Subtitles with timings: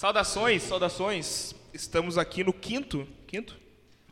[0.00, 1.54] Saudações, saudações.
[1.72, 3.56] Estamos aqui no quinto, quinto,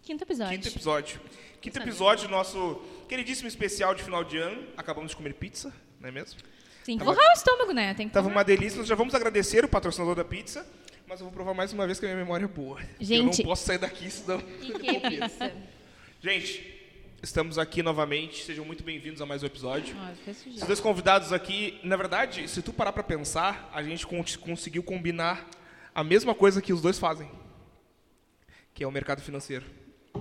[0.02, 0.56] Quinto episódio.
[0.56, 1.20] quinto episódio.
[1.60, 2.76] Quinto episódio do nosso
[3.06, 4.66] queridíssimo especial de final de ano.
[4.78, 6.40] Acabamos de comer pizza, não é mesmo?
[6.86, 7.92] Tem que Tava- o estômago, né?
[7.92, 8.36] Tem que Tava forrar.
[8.38, 8.78] uma delícia.
[8.78, 10.66] Nós já vamos agradecer o patrocinador da pizza,
[11.06, 12.80] mas eu vou provar mais uma vez que a minha memória é boa.
[12.98, 14.40] eu Gente- não posso sair daqui senão.
[14.62, 15.52] E que pizza?
[16.22, 16.80] Gente,
[17.22, 18.42] estamos aqui novamente.
[18.42, 19.94] Sejam muito bem-vindos a mais um episódio.
[19.94, 20.16] Sujeira.
[20.30, 24.82] Esses dois convidados aqui, na verdade, se tu parar pra pensar, a gente con- conseguiu
[24.82, 25.46] combinar
[25.94, 27.30] a mesma coisa que os dois fazem,
[28.72, 29.64] que é o mercado financeiro.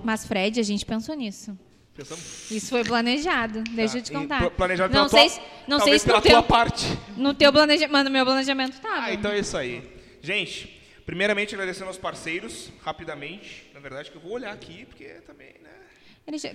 [0.02, 1.56] Mas, Fred, a gente pensou nisso.
[1.94, 2.50] Pensamos?
[2.50, 4.38] Isso foi planejado, deixa eu te Tá, e contar.
[4.40, 6.84] pla- Planejado não sei, tua, se- não sei se pela tua teu, parte.
[7.16, 9.02] no teu planejamento, mas no meu planejamento tava.
[9.04, 9.88] Ah, então é isso aí.
[10.20, 13.70] Gente, primeiramente agradecendo aos parceiros, rapidamente.
[13.72, 15.70] Na verdade, que eu vou olhar aqui, porque também, né?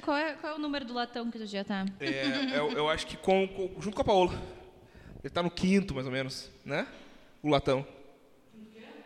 [0.01, 1.85] Qual, é, qual é o número do latão que tu já tá?
[2.01, 4.33] É, eu, eu acho que com, com- junto com a Paola.
[5.23, 6.85] Ele tá no quinto, mais ou menos, né?
[7.41, 7.87] O latão.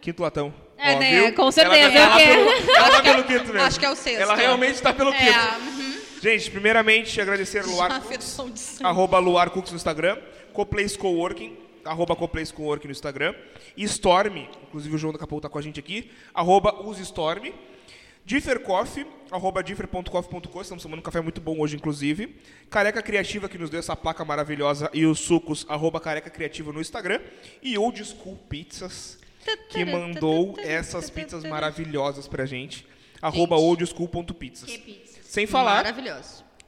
[0.04, 0.54] Quinto latão.
[0.78, 1.12] É, Ó, né?
[1.12, 1.34] viu?
[1.34, 3.62] Com certeza, Ela, ela, é o tá pelo, ela tá pelo quinto mesmo.
[3.62, 4.22] acho que é o sexto.
[4.22, 5.24] Ela realmente tá pelo quinto.
[5.24, 5.98] É, uhum.
[6.22, 8.86] Gente, primeiramente, agradecer Luar Já Cooks, afetou de sangue.
[8.86, 10.18] arroba Luar Cooks no Instagram,
[10.52, 13.34] Coplace Coworking, arroba Coplace Coworking no Instagram,
[13.78, 17.54] e Storm, inclusive o João da Capô tá com a gente aqui, arroba UseStorm,
[18.26, 22.36] Differ Coffee, arroba differ.coffee.co, estamos tomando um café muito bom hoje, inclusive,
[22.70, 26.82] Careca Criativa, que nos deu essa placa maravilhosa, e os sucos, arroba Careca Criativa no
[26.82, 27.22] Instagram,
[27.62, 29.23] e Old School Pizzas,
[29.70, 32.86] que mandou essas pizzas maravilhosas pra gente,
[33.22, 34.70] arroba oldschool.pizzas.
[35.24, 35.86] Sem falar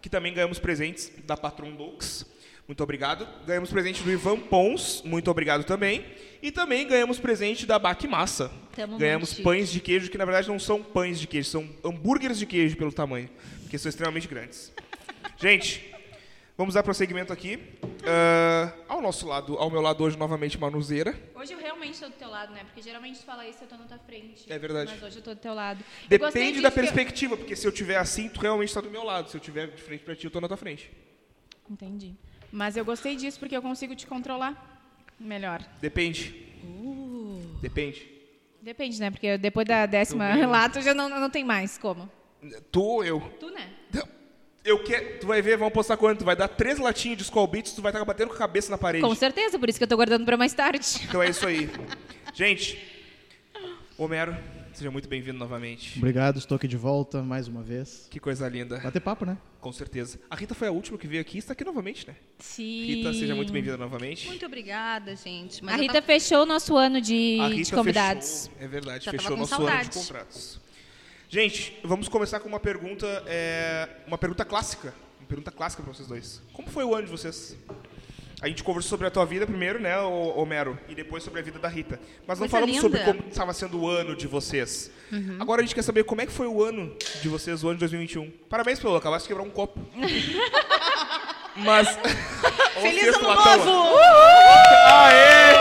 [0.01, 2.25] que também ganhamos presentes da Patron Dogs.
[2.67, 3.27] Muito obrigado.
[3.45, 5.03] Ganhamos presente do Ivan Pons.
[5.05, 6.03] Muito obrigado também.
[6.41, 8.51] E também ganhamos presente da Baque Massa.
[8.75, 11.69] Tamo ganhamos muito pães de queijo, que na verdade não são pães de queijo, são
[11.83, 13.29] hambúrgueres de queijo pelo tamanho,
[13.61, 14.73] porque são extremamente grandes.
[15.37, 15.94] Gente,
[16.57, 17.59] vamos dar prosseguimento aqui.
[18.05, 21.17] Ah, ao nosso lado, ao meu lado hoje, novamente, Manuzeira.
[21.35, 22.63] Hoje eu realmente estou do teu lado, né?
[22.63, 24.51] Porque geralmente tu fala isso eu tô na tua frente.
[24.51, 24.91] É verdade.
[24.93, 25.83] Mas hoje eu tô do teu lado.
[26.07, 29.29] Depende da eu- perspectiva, porque se eu tiver assim, tu realmente está do meu lado.
[29.29, 30.91] Se eu tiver de frente pra ti, eu tô na tua frente.
[31.69, 32.13] Entendi.
[32.51, 34.81] Mas eu gostei disso porque eu consigo te controlar
[35.19, 35.61] melhor.
[35.81, 36.45] Depende.
[36.63, 37.41] Uh.
[37.61, 38.11] Depende.
[38.61, 39.11] Depende, né?
[39.11, 42.09] Porque depois da décima relato já não, não tem mais como.
[42.71, 43.19] Tu ou eu?
[43.39, 43.69] Tu, né?
[44.65, 45.19] Eu quero.
[45.19, 46.19] Tu vai ver, vamos postar quanto?
[46.19, 48.71] Tu vai dar três latinhas de Skull Beats, tu vai estar batendo com a cabeça
[48.71, 49.03] na parede.
[49.05, 50.85] Com certeza, por isso que eu tô guardando pra mais tarde.
[51.07, 51.69] Então é isso aí.
[52.33, 52.77] Gente,
[53.97, 54.35] Homero,
[54.73, 55.97] seja muito bem-vindo novamente.
[55.99, 58.07] Obrigado, estou aqui de volta mais uma vez.
[58.09, 58.79] Que coisa linda.
[58.79, 59.37] Bater papo, né?
[59.61, 60.19] Com certeza.
[60.29, 62.15] A Rita foi a última que veio aqui e está aqui novamente, né?
[62.39, 62.85] Sim.
[62.87, 64.27] Rita, seja muito bem-vinda novamente.
[64.27, 65.63] Muito obrigada, gente.
[65.63, 68.47] Mas A Rita tava- fechou o nosso ano de, A de Rita convidados.
[68.47, 70.59] fechou, é verdade, Já fechou com nosso ano de contratos.
[71.29, 76.07] Gente, vamos começar com uma pergunta, é, uma pergunta clássica, uma pergunta clássica para vocês
[76.07, 76.41] dois.
[76.53, 77.57] Como foi o ano de vocês?
[78.41, 81.57] A gente conversou sobre a tua vida primeiro, né, Homero, e depois sobre a vida
[81.57, 81.99] da Rita.
[82.27, 83.13] Mas não Coisa falamos sobre linda.
[83.13, 84.91] como estava sendo o ano de vocês.
[85.39, 87.75] Agora a gente quer saber como é que foi o ano de vocês, o ano
[87.75, 88.29] de 2021.
[88.49, 89.79] Parabéns, Paulo, acabaste de quebrar um copo.
[91.57, 91.87] Mas...
[92.81, 93.97] Feliz ano novo!
[94.93, 95.55] Aê!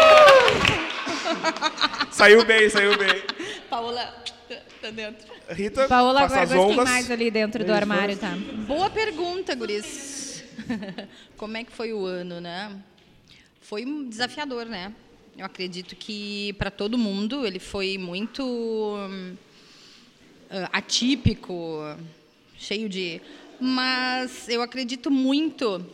[2.10, 3.22] saiu bem, saiu bem.
[3.70, 4.14] Paola,
[4.84, 5.26] tá- tá dentro.
[5.48, 8.36] Rita, Paola, agora gostei mais ali dentro do armário, tá?
[8.66, 10.44] Boa pergunta, guris.
[11.36, 12.70] Como é que foi o ano, né?
[13.62, 14.92] Foi um desafiador, né?
[15.36, 18.96] Eu acredito que para todo mundo ele foi muito
[20.50, 21.80] ah, atípico,
[22.58, 23.20] cheio de.
[23.58, 25.84] Mas eu acredito muito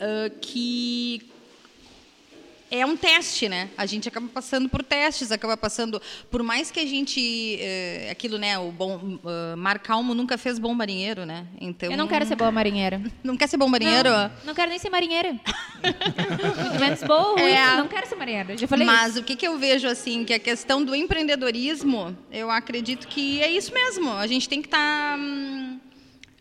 [0.00, 1.22] ah, que
[2.70, 3.70] é um teste, né?
[3.76, 8.38] A gente acaba passando por testes, acaba passando, por mais que a gente, eh, aquilo,
[8.38, 8.58] né?
[8.58, 11.46] O bom eh, mar calmo nunca fez bom marinheiro, né?
[11.60, 13.00] Então Eu não quero ser boa marinheira.
[13.24, 14.10] não quer ser bom marinheiro.
[14.10, 15.32] Não, não quero nem ser marinheira.
[15.82, 17.76] Muito menos boa É.
[17.76, 18.56] não quero ser marinheira.
[18.56, 19.20] Já falei Mas isso.
[19.20, 23.50] o que, que eu vejo assim, que a questão do empreendedorismo, eu acredito que é
[23.50, 24.12] isso mesmo.
[24.12, 25.16] A gente tem que estar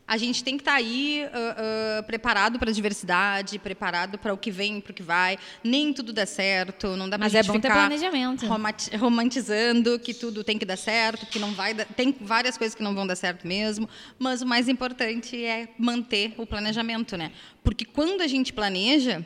[0.08, 1.56] a gente tem que estar aí ah,
[2.00, 5.38] ah, preparado para a diversidade, preparado para o que vem, para o que vai.
[5.64, 8.46] Nem tudo dá certo, não dá para Mas gente é bom ter ficar planejamento.
[8.48, 12.74] romati- romantizando que tudo tem que dar certo, que não vai dar, tem várias coisas
[12.76, 17.32] que não vão dar certo mesmo, mas o mais importante é manter o planejamento, né?
[17.64, 19.26] Porque quando a gente planeja,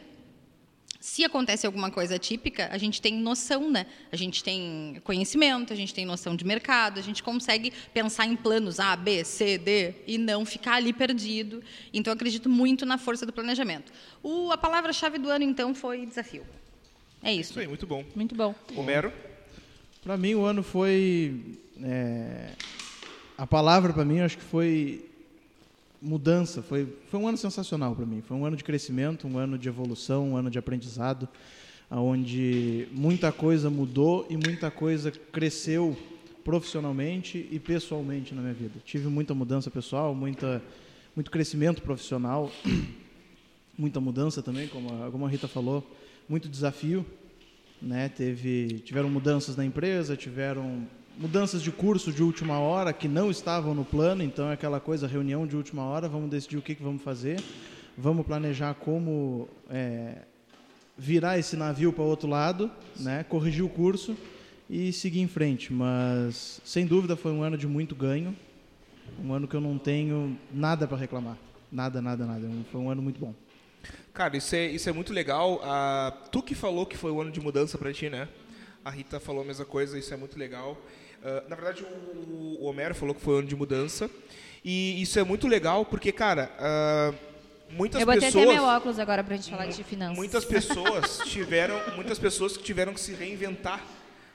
[1.01, 3.87] se acontece alguma coisa atípica, a gente tem noção, né?
[4.11, 8.35] A gente tem conhecimento, a gente tem noção de mercado, a gente consegue pensar em
[8.35, 11.63] planos A, B, C, D e não ficar ali perdido.
[11.91, 13.91] Então, eu acredito muito na força do planejamento.
[14.21, 16.45] O, a palavra-chave do ano, então, foi desafio.
[17.23, 17.49] É isso.
[17.51, 18.05] Isso aí, muito bom.
[18.15, 18.53] Muito bom.
[18.75, 19.11] Homero,
[20.03, 21.57] Pra mim, o ano foi.
[21.83, 22.49] é,
[23.37, 25.05] a palavra pra mim, eu acho que foi
[26.01, 26.61] mudança.
[26.61, 28.21] Foi, foi um ano sensacional pra mim.
[28.21, 31.27] Foi um ano de crescimento, um ano de evolução, um ano de aprendizado.
[31.89, 35.95] onde muita coisa mudou e muita coisa cresceu
[36.43, 38.79] profissionalmente e pessoalmente na minha vida.
[38.83, 40.61] Tive muita mudança pessoal, muita,
[41.15, 42.51] muito crescimento profissional,
[43.77, 45.87] muita mudança também, como a, como a Rita falou,
[46.27, 47.05] muito desafio.
[47.81, 48.09] Né?
[48.09, 50.87] Teve, tiveram mudanças na empresa, tiveram
[51.21, 55.05] mudanças de curso de última hora que não estavam no plano, então é aquela coisa,
[55.05, 57.39] reunião de última hora, vamos decidir o que, que vamos fazer,
[57.95, 60.23] vamos planejar como é,
[60.97, 63.23] virar esse navio para o outro lado, né?
[63.23, 64.17] corrigir o curso
[64.67, 65.71] e seguir em frente.
[65.71, 68.35] Mas, sem dúvida, foi um ano de muito ganho,
[69.23, 71.37] um ano que eu não tenho nada para reclamar.
[71.71, 72.49] Nada, nada, nada.
[72.71, 73.35] Foi um ano muito bom.
[74.11, 75.61] Cara, isso é, isso é muito legal.
[76.31, 78.27] Tu que falou que foi um ano de mudança para ti, né?
[78.83, 80.75] A Rita falou a mesma coisa, isso é muito legal.
[81.21, 84.09] Uh, na verdade, o, o, Homero falou que foi um ano de mudança.
[84.63, 87.15] E isso é muito legal porque, cara, uh,
[87.71, 88.45] muitas Eu botei pessoas.
[88.45, 90.17] até meu óculos agora pra gente falar de finanças.
[90.17, 93.85] Muitas pessoas tiveram, muitas pessoas que tiveram que se reinventar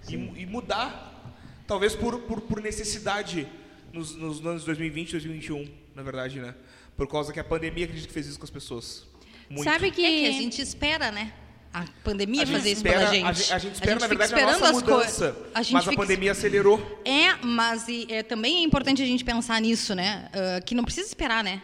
[0.08, 1.34] e, e, mudar,
[1.66, 3.48] talvez por, por, por necessidade
[3.92, 6.54] nos, nos anos 2020 e 2021, na verdade, né?
[6.96, 9.06] Por causa que a pandemia acredito que fez isso com as pessoas.
[9.50, 9.64] Muito.
[9.64, 10.04] Sabe que...
[10.04, 11.32] É que a gente espera, né?
[11.76, 13.26] A pandemia a fazer isso espera, pela gente.
[13.26, 15.36] A, gente, a gente espera, a gente na verdade, esperando a nossa mudança.
[15.54, 17.02] A gente mas a pandemia acelerou.
[17.04, 20.30] É, mas e, é, também é importante a gente pensar nisso, né?
[20.32, 21.60] Uh, que não precisa esperar, né?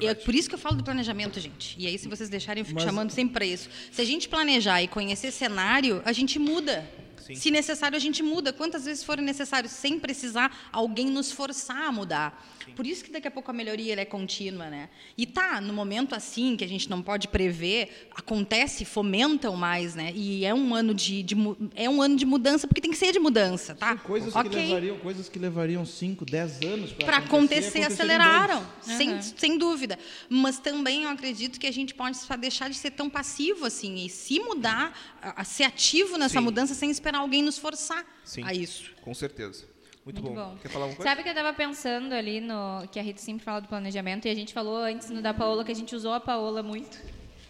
[0.00, 1.76] É, é por isso que eu falo do planejamento, gente.
[1.78, 3.68] E aí, se vocês deixarem, eu fico Mas- chamando sempre para isso.
[3.92, 6.84] Se a gente planejar e conhecer cenário, a gente muda.
[7.28, 7.34] Sim.
[7.34, 8.52] Se necessário, a gente muda.
[8.52, 12.44] Quantas vezes forem necessários, sem precisar alguém nos forçar a mudar.
[12.76, 14.90] Por isso que daqui a pouco a melhoria ela é contínua, né?
[15.16, 20.12] E tá, no momento assim, que a gente não pode prever, acontece, fomentam mais, né?
[20.14, 21.34] E é um ano de, de
[21.74, 23.96] é um ano de mudança, porque tem que ser de mudança, tá?
[23.96, 24.66] Coisas que ok.
[24.66, 28.96] levariam, coisas que levariam 5, 10 anos Para acontecer, aconteceram em aceleraram, dois.
[28.96, 29.22] sem, Uhum.
[29.22, 29.98] sem dúvida.
[30.28, 34.10] Mas também eu acredito que a gente pode deixar de ser tão passivo assim e
[34.10, 34.92] se mudar,
[35.22, 36.44] a, a ser ativo nessa Sim.
[36.44, 38.42] mudança sem esperar alguém nos forçar Sim.
[38.44, 38.90] a isso.
[39.02, 39.66] Com certeza.
[40.04, 40.50] Muito, Muito bom.
[40.52, 40.56] bom.
[40.62, 41.10] Quer falar alguma coisa?
[41.10, 42.88] Sabe que eu tava pensando ali no.
[42.90, 45.64] Que a Rita sempre fala do planejamento, e a gente falou antes no da Paola
[45.64, 46.98] que a gente usou a Paola muito.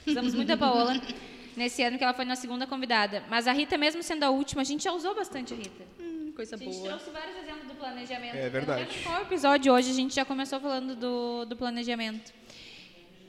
[0.06, 1.00] Usamos muito a Paola
[1.56, 3.23] nesse ano que ela foi na segunda convidada.
[3.29, 5.85] Mas a Rita, mesmo sendo a última, a gente já usou bastante a Rita.
[6.00, 8.35] Hum, coisa A gente trouxe vários exemplos do planejamento.
[8.35, 8.81] É Eu verdade.
[8.81, 12.32] não lembro qual episódio hoje a gente já começou falando do, do planejamento.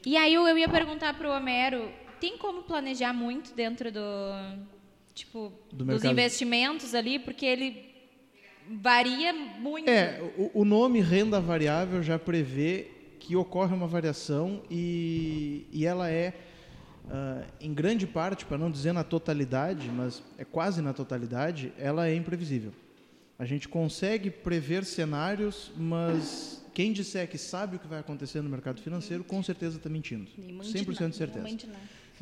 [0.06, 4.00] E aí eu, eu ia perguntar pro Homero, tem como planejar muito dentro do
[5.19, 7.89] tipo Do dos investimentos ali, porque ele
[8.69, 9.89] varia muito.
[9.89, 12.88] É, o, o nome renda variável já prevê
[13.19, 16.33] que ocorre uma variação e, e ela é,
[17.10, 22.07] ah, em grande parte, para não dizer na totalidade, mas é quase na totalidade, ela
[22.07, 22.72] é imprevisível.
[23.38, 28.50] A gente consegue prever cenários, mas quem disser que sabe o que vai acontecer no
[28.50, 30.30] mercado financeiro, com certeza está mentindo.
[30.38, 31.57] Nem mãe de 100% Ná, de certeza.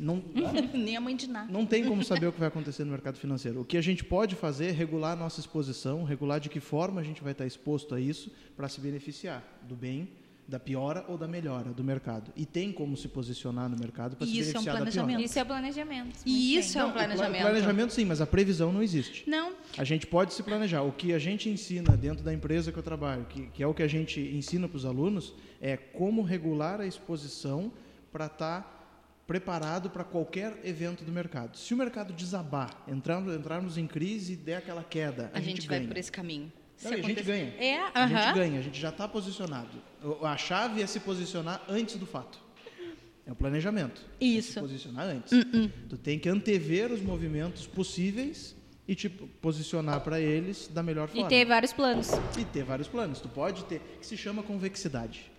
[0.00, 0.74] Nem a mãe de Ná.
[0.74, 1.46] Não, Nem a mãe de Ná.
[1.50, 3.60] não tem como saber o que vai acontecer no mercado financeiro.
[3.60, 7.00] O que a gente pode fazer é regular a nossa exposição, regular de que forma
[7.00, 10.08] a gente vai estar exposto a isso para se beneficiar do bem,
[10.46, 12.32] da piora ou da melhora do mercado.
[12.34, 14.90] E tem como se posicionar no mercado para se Isso é um beneficiar da piora.
[14.90, 15.26] planejamento.
[15.26, 16.18] Isso é planejamento.
[16.24, 16.58] E bem.
[16.58, 17.42] isso é um planejamento.
[17.42, 19.28] Planejamento sim, mas a previsão não existe.
[19.28, 20.80] Não, A gente pode se planejar.
[20.82, 23.74] O que a gente ensina dentro da empresa que eu trabalho, que, que é o
[23.74, 27.70] que a gente ensina para os alunos, é como regular a exposição
[28.10, 28.77] para estar
[29.28, 31.58] preparado para qualquer evento do mercado.
[31.58, 35.68] Se o mercado desabar, entrarmos, entrarmos em crise e der aquela queda, a, a, gente,
[35.68, 35.88] vai ganha.
[35.88, 36.50] por esse caminho.
[36.82, 37.54] Não, e a gente ganha.
[37.58, 39.68] É, A gente ganha, a gente já está posicionado.
[40.22, 42.40] A chave é se posicionar antes do fato.
[43.26, 44.00] É o planejamento.
[44.18, 44.60] É se Isso.
[44.60, 45.30] posicionar antes.
[45.90, 48.56] Tu tem que antever os movimentos possíveis
[48.86, 51.28] e te posicionar para eles da melhor E forma.
[51.28, 52.08] ter vários planos.
[52.38, 53.20] E ter vários planos.
[53.20, 55.30] Tu pode ter, que se chama convexidade.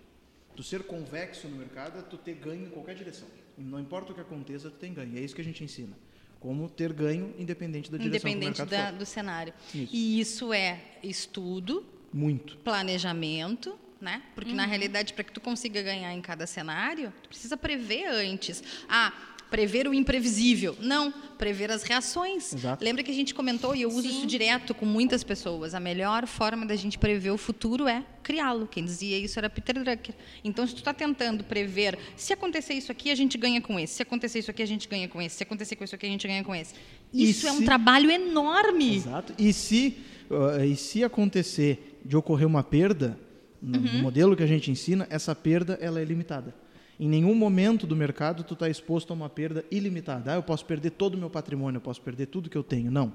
[0.54, 3.26] Tu ser convexo no mercado é tu ter ganho em qualquer direção.
[3.62, 5.16] Não importa o que aconteça, tu tem ganho.
[5.16, 5.96] É isso que a gente ensina.
[6.38, 8.98] Como ter ganho independente da direção Independente mercado da- for.
[8.98, 9.52] do cenário.
[9.74, 9.88] Isso.
[9.94, 12.56] E isso é estudo, Muito.
[12.58, 14.22] planejamento, né?
[14.34, 18.62] Porque na realidade, para que tu consiga ganhar em cada cenário, tu precisa prever antes.
[18.88, 19.12] Ah,
[19.50, 20.76] prever o imprevisível.
[20.80, 22.54] Não, prever as reações.
[22.54, 22.84] Exato.
[22.84, 25.74] Lembra que a gente comentou e eu uso isso direto com muitas pessoas.
[25.74, 28.66] A melhor forma da gente prever o futuro é criá-lo.
[28.66, 30.14] Quem dizia isso era Peter Drucker.
[30.44, 33.94] Então, se tu está tentando prever, se acontecer isso aqui, a gente ganha com esse.
[33.94, 35.36] Se acontecer isso aqui, a gente ganha com esse.
[35.36, 36.74] Se acontecer com isso aqui, a gente ganha com esse.
[37.12, 38.96] E Isso é um trabalho enorme.
[38.96, 39.34] Exato.
[39.36, 39.96] E se,
[40.30, 43.18] uh, e se acontecer de ocorrer uma perda,
[43.60, 44.02] no, no Uhum.
[44.02, 46.54] modelo que a gente ensina, essa perda ela é limitada.
[47.00, 50.32] Em nenhum momento do mercado tu está exposto a uma perda ilimitada.
[50.32, 52.90] Ah, eu posso perder todo o meu patrimônio, eu posso perder tudo que eu tenho.
[52.90, 53.12] Não.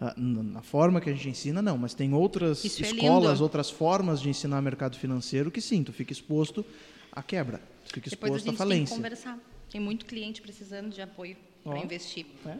[0.00, 1.76] Ah, Na forma que a gente ensina, não.
[1.76, 3.42] Mas tem outras Isso é escolas, lindo.
[3.42, 6.64] outras formas de ensinar mercado financeiro que sim, tu fica exposto
[7.12, 7.60] à quebra.
[7.86, 8.96] Tu fica Depois a exposto à gente tem que falência.
[8.96, 9.38] conversar.
[9.70, 11.36] Tem muito cliente precisando de apoio.
[11.62, 12.24] para investir.
[12.46, 12.54] É.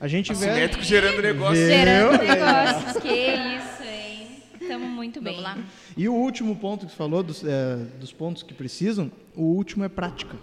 [0.00, 0.48] A gente vê.
[0.48, 1.54] Assimétrico gerando negócio.
[1.66, 3.02] Gerando negócios.
[3.02, 3.99] Que isso, hein?
[4.60, 5.36] Estamos muito bem.
[5.42, 5.64] Vamos lá?
[5.96, 9.84] E o último ponto que você falou, dos, é, dos pontos que precisam, o último
[9.84, 10.36] é prática.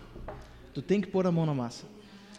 [0.74, 1.86] Tu tem que pôr a mão na massa.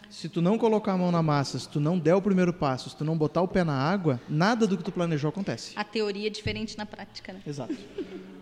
[0.09, 2.89] Se tu não colocar a mão na massa, se tu não der o primeiro passo,
[2.89, 5.73] se tu não botar o pé na água, nada do que tu planejou acontece.
[5.75, 7.41] A teoria é diferente na prática, né?
[7.45, 7.75] Exato.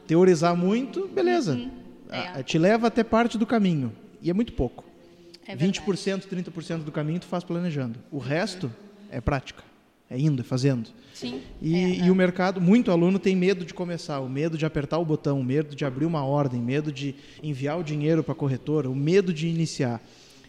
[0.08, 1.60] Teorizar muito, beleza.
[2.10, 2.20] É.
[2.36, 3.92] Ah, Te leva até parte do caminho.
[4.22, 4.86] E é muito pouco.
[5.46, 5.82] É verdade.
[5.82, 8.00] 20%, 30% do caminho tu faz planejando.
[8.12, 8.72] O resto
[9.12, 9.64] é prática.
[10.10, 10.90] É indo, é fazendo.
[11.14, 11.42] Sim.
[11.62, 15.00] E, É, e o mercado, muito aluno tem medo de começar, o medo de apertar
[15.00, 18.36] o botão, o medo de abrir uma ordem, medo de enviar o dinheiro para a
[18.36, 20.02] corretora, o medo de iniciar.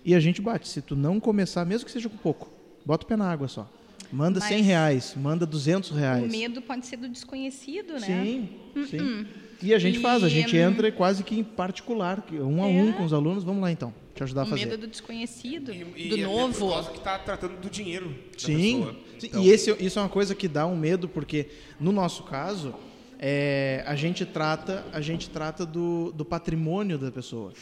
[0.04, 2.52] E a gente bate, se tu não começar, mesmo que seja com pouco,
[2.84, 3.68] bota o pé na água só.
[4.12, 6.24] Manda Mas 100 reais, manda 200 reais.
[6.24, 8.00] O medo pode ser do desconhecido, né?
[8.00, 8.48] Sim,
[8.88, 9.26] sim.
[9.62, 12.66] E a gente faz, a gente E, entra quase que em particular, que um a
[12.66, 13.42] um com os alunos.
[13.44, 14.66] Vamos lá então, te ajudar a O fazer.
[14.66, 16.58] medo do desconhecido, E, e do é novo.
[16.58, 18.56] por causa que tá tratando do dinheiro Sim,
[19.18, 21.48] sim, Então, e esse, isso é uma coisa que dá um medo, porque
[21.80, 22.72] no nosso caso,
[23.20, 27.52] é, a gente trata, a gente trata do, do patrimônio da pessoa,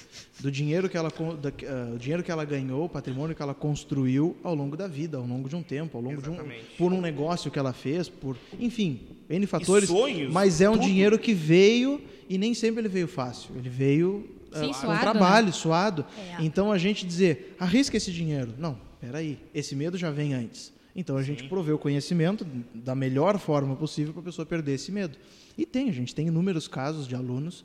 [0.40, 3.40] do dinheiro que ela, con- da, ah, o dinheiro que ela ganhou, o patrimônio que
[3.40, 6.34] ela construiu ao longo da vida, ao longo de um tempo, ao longo de um,
[6.34, 6.64] Exatamente.
[6.76, 9.88] por um negócio que ela fez, por, enfim, n fatores.
[9.88, 10.84] sonhos, mas é um tudo.
[10.84, 15.52] dinheiro que veio e nem sempre ele veio fácil, ele veio Sim, com suado, trabalho,
[15.52, 16.04] suado.
[16.38, 16.42] É.
[16.44, 18.52] Então a gente dizer, arrisca esse dinheiro.
[18.58, 20.72] Não, peraí, esse medo já vem antes.
[20.94, 24.90] Então a gente proveu o conhecimento da melhor forma possível para a pessoa perder esse
[24.90, 25.16] medo.
[25.56, 27.64] E tem, a gente tem inúmeros casos de alunos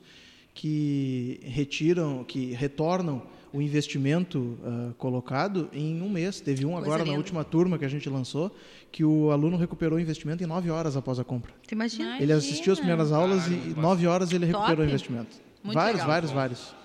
[0.54, 3.22] que retiram, que retornam
[3.54, 6.40] o investimento ah, colocado em um mês.
[6.40, 8.56] Teve um Coisa agora na última turma que a gente lançou,
[8.92, 11.54] que o aluno recuperou o investimento em nove horas após a compra.
[11.68, 12.22] Tu imagina?
[12.22, 14.82] Ele assistiu as primeiras aulas e em nove horas ele recuperou Top.
[14.82, 15.38] o investimento.
[15.64, 16.08] Muito vários, legal.
[16.08, 16.76] vários, vários,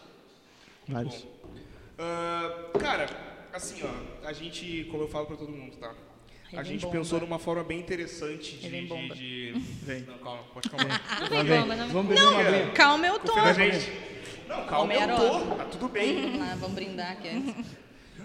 [0.88, 1.26] vários.
[1.98, 3.08] ah, cara,
[3.52, 5.94] assim, ó, a gente, como eu falo pra todo mundo, tá?
[6.58, 6.98] A gente bomba.
[6.98, 8.68] pensou numa forma bem interessante de.
[8.68, 9.14] Vem de, bomba.
[9.14, 10.00] de- Vem.
[10.02, 11.02] Não, calma, pode calmar.
[11.20, 11.60] Não vem vem.
[11.60, 12.70] bomba, não Vamos aguinha.
[12.72, 13.34] Calma, eu tô.
[14.48, 15.54] Não, calma, eu tô.
[15.56, 16.22] Tá tudo bem.
[16.22, 17.54] Vamos lá, vamos brindar aqui.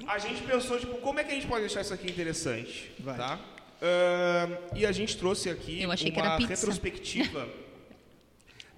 [0.08, 3.18] A gente pensou, tipo, como é que a gente pode deixar isso aqui interessante, Vai.
[3.18, 3.40] tá?
[3.82, 6.50] Ahn, e a gente trouxe aqui Eu achei que uma era pizza.
[6.50, 7.48] retrospectiva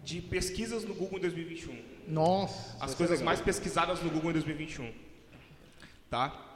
[0.04, 1.78] de pesquisas no Google em 2021.
[2.08, 2.76] Nossa.
[2.80, 4.92] As coisas mais pesquisadas no Google em 2021.
[6.10, 6.53] Tá?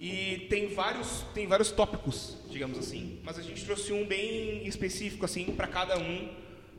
[0.00, 5.24] E tem vários, tem vários tópicos, digamos assim, mas a gente trouxe um bem específico
[5.24, 6.34] assim para cada um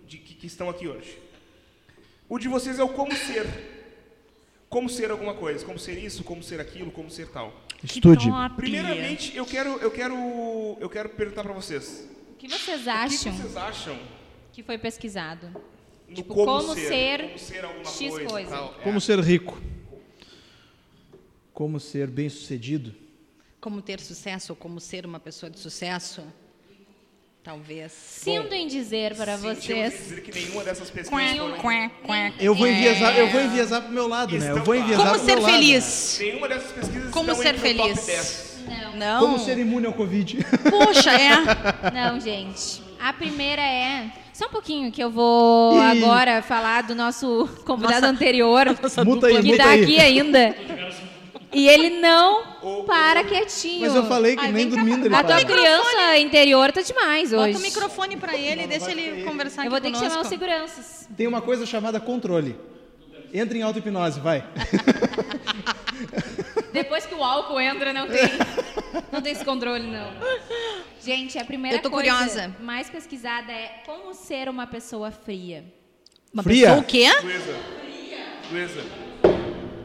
[0.05, 1.17] de que, que estão aqui hoje.
[2.27, 3.45] O de vocês é o como ser.
[4.67, 7.53] Como ser alguma coisa, como ser isso, como ser aquilo, como ser tal.
[7.83, 8.29] Estude.
[8.55, 10.15] Primeiramente, eu quero eu quero
[10.79, 12.09] eu quero perguntar para vocês.
[12.31, 13.99] O que vocês O que acham vocês acham
[14.51, 15.49] que foi pesquisado?
[16.07, 18.49] no Tipo, como, como ser, ser como ser alguma X coisa, coisa.
[18.51, 18.75] tal?
[18.79, 18.83] É.
[18.83, 19.61] Como ser rico.
[21.53, 22.93] Como ser bem sucedido.
[23.65, 26.21] Como ter sucesso ou como ser uma pessoa de sucesso?
[27.43, 27.91] Talvez.
[27.93, 29.91] Sinto em dizer para vocês.
[29.91, 32.31] dizer que nenhuma dessas pesquisas foram.
[32.39, 32.71] Eu vou É.
[32.71, 34.51] enviesar, eu vou enviesar pro meu lado, né?
[34.51, 35.51] Eu vou enviesar Como pro ser meu lado.
[35.51, 36.17] feliz?
[36.21, 38.05] Nenhuma dessas pesquisas Como ser feliz?
[38.05, 38.65] 10.
[38.97, 39.19] Não.
[39.21, 40.45] Como ser imune ao Covid.
[40.69, 41.91] Puxa, é.
[41.91, 42.83] Não, gente.
[42.99, 44.11] A primeira é.
[44.31, 46.03] Só um pouquinho que eu vou Ih.
[46.03, 48.75] agora falar do nosso convidado Nossa- anterior, aí,
[49.41, 49.83] que tá aí.
[49.83, 50.55] aqui ainda.
[51.53, 53.81] E ele não para quietinho.
[53.81, 55.45] Mas eu falei que Ai, nem dormindo ele A tua para.
[55.45, 57.57] criança interior tá demais Bota hoje.
[57.57, 60.09] o microfone pra ele e deixa ele conversar Eu vou ter que conosco.
[60.11, 61.07] chamar os seguranças.
[61.15, 62.55] Tem uma coisa chamada controle.
[63.33, 64.43] Entra em auto-hipnose, vai.
[66.71, 68.21] Depois que o álcool entra, não tem,
[69.11, 70.11] não tem esse controle, não.
[71.01, 72.55] Gente, a primeira Eu tô coisa curiosa.
[72.59, 75.63] mais pesquisada é como ser uma pessoa fria.
[76.33, 76.65] Uma Fria?
[76.67, 77.07] pessoa o quê?
[77.23, 77.55] Luísa.
[78.51, 78.83] Luísa.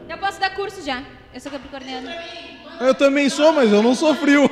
[0.09, 1.01] Eu posso dar curso já.
[1.33, 2.15] Eu sou capricorniana.
[2.79, 4.49] Eu também sou, mas eu não sou frio.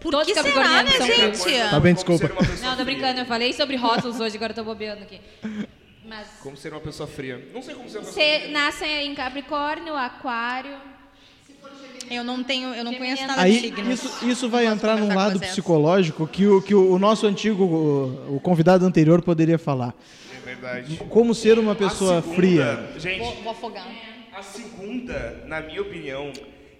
[0.00, 1.70] Por Todos que será, né, são gente?
[1.70, 2.26] Tá bem, desculpa.
[2.26, 3.20] ser uma pessoa Não, tô brincando.
[3.20, 5.18] Eu falei sobre rótulos hoje, agora eu tô bobeando aqui.
[6.04, 7.48] Mas Como ser uma pessoa fria.
[7.54, 8.52] Não sei como ser uma pessoa você fria.
[8.52, 10.76] nasce em Capricórnio, Aquário.
[12.10, 14.04] Eu não tenho, eu não conheço nada de Aí signos.
[14.04, 18.40] isso, isso vai entrar num lado psicológico que o, que o, nosso antigo, o, o
[18.40, 19.94] convidado anterior poderia falar.
[20.36, 21.00] É verdade.
[21.08, 22.90] Como ser uma pessoa segunda, fria.
[22.98, 23.86] Gente, Vou, vou afogar.
[24.36, 26.32] A segunda, na minha opinião,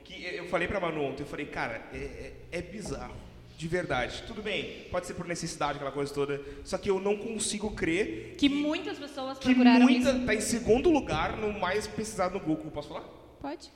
[0.05, 3.15] que eu falei pra Manu ontem, eu falei, cara, é, é- é bizarro.
[3.57, 4.25] De verdade.
[4.27, 6.41] Tudo bem, pode ser por necessidade, aquela coisa toda.
[6.65, 10.27] Só que eu não consigo crer Que muitas pessoas que procuraram muita isso.
[10.27, 12.71] tá em segundo lugar no mais pesquisado no Google.
[12.73, 13.05] Posso falar?
[13.41, 13.71] Pode?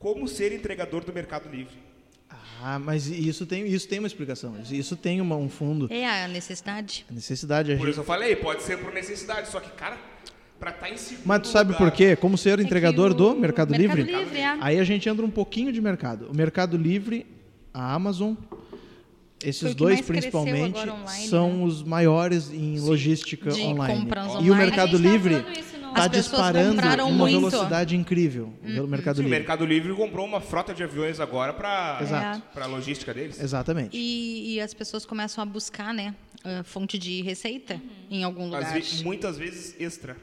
[0.00, 1.78] Como ser entregador do Mercado Livre.
[2.62, 4.60] Ah, mas isso tem, isso tem uma explicação.
[4.60, 5.86] Isso- Isso tem uma- um fundo.
[5.92, 7.06] É a necessidade.
[7.08, 7.72] A necessidade.
[7.72, 9.48] A Por gente, isso eu falei, pode ser por necessidade.
[9.48, 9.96] Só que, cara,
[10.60, 11.90] pra estar em segundo Mas tu sabe lugar.
[11.90, 12.14] por quê?
[12.14, 14.02] Como ser que entregador o do Mercado, Mercado Livre?
[14.02, 14.56] Livre, é.
[14.60, 16.28] Aí a gente entra um pouquinho de mercado.
[16.30, 17.26] O Mercado Livre,
[17.72, 18.34] a Amazon,
[19.42, 21.64] esses o dois principalmente online, são né?
[21.64, 23.94] os maiores em logística De online.
[24.00, 24.54] compras E o online.
[24.56, 25.34] Mercado A tava Livre
[25.90, 27.50] está disparando compraram uma muito.
[27.50, 28.52] velocidade incrível.
[28.62, 29.38] O Mercado Sim, o Livre.
[29.38, 32.42] Mercado Livre comprou uma frota de aviões agora pra, Exato.
[32.52, 33.40] pra logística deles.
[33.42, 33.96] Exatamente.
[33.96, 36.14] E, e as pessoas começam a buscar, né?
[36.42, 37.78] a fonte de receita
[38.10, 38.72] em algum lugar.
[38.72, 40.16] ve- muitas vezes extra.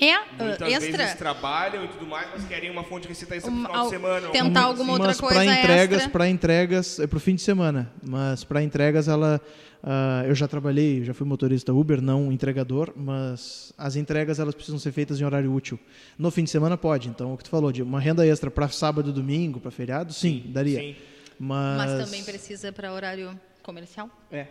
[0.00, 0.96] É, ah, Muitas extra.
[0.96, 3.90] vezes trabalham e tudo mais, mas querem uma fonte de receita extra Um- final de
[3.90, 4.28] semana.
[4.30, 6.10] tentar alguma outra mas coisa para entregas, extra.
[6.10, 7.92] para entregas é pro fim de semana.
[8.02, 9.40] Mas para entregas ela,
[9.82, 14.78] ah, eu já trabalhei, já fui motorista Uber, não entregador, mas as entregas elas precisam
[14.78, 15.78] ser feitas em horário útil.
[16.18, 17.08] No fim de semana pode.
[17.08, 20.44] Então o que tu falou de uma renda extra para sábado, domingo, para feriado, sim,
[20.46, 20.78] daria.
[20.80, 20.96] Sim.
[21.38, 24.08] Mas, Mas também precisa para horário comercial.
[24.30, 24.46] É.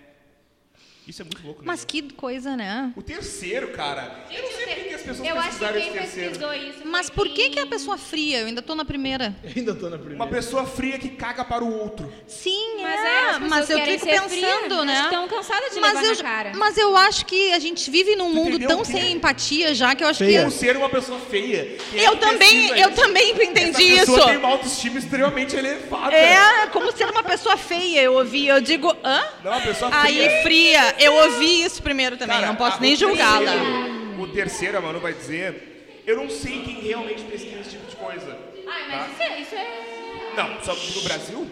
[1.10, 1.66] Isso é muito louco, né?
[1.66, 2.94] Mas que coisa, né?
[2.96, 4.26] O terceiro, cara.
[4.30, 6.30] Eu não sei por que que as pessoas Eu acho que quem terceiro.
[6.30, 8.42] pesquisou isso Mas por que que a pessoa fria?
[8.42, 9.36] Eu ainda tô na primeira.
[9.56, 10.24] Ainda tô na primeira.
[10.24, 12.14] Uma pessoa fria que caga para o outro.
[12.28, 15.02] Sim, Mas é, é, mas eu fico pensando, fria, né?
[15.06, 16.52] Estão cansadas de mas levar eu, na cara.
[16.56, 20.08] mas eu acho que a gente vive num mundo tão sem empatia já que eu
[20.08, 20.46] acho Feia.
[20.46, 21.76] Que ser uma pessoa feia.
[21.94, 23.02] É eu também, eu isso?
[23.02, 24.14] também entendi Essa isso.
[24.14, 26.16] pessoa tem uma autoestima extremamente elevada.
[26.16, 28.02] É, como ser uma pessoa feia.
[28.04, 29.24] Eu ouvi, eu digo, hã?
[29.44, 30.99] Não, uma pessoa Aí, fria.
[31.00, 33.52] Eu ouvi isso primeiro também, Cara, não posso a- nem julgá-la.
[33.52, 37.90] terceiro- O terceiro, a Manu vai dizer, eu não sei quem realmente pesquisa esse tipo
[37.90, 38.38] de coisa.
[38.68, 39.08] Ai, mas Tá.
[39.14, 40.34] isso, é, isso é...
[40.36, 41.52] Não, só no Brasil?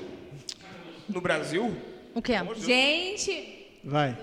[1.10, 1.77] No Brasil?
[2.13, 2.34] O quê?
[2.34, 2.56] Amor.
[2.58, 3.68] Gente...
[3.84, 4.18] Vai.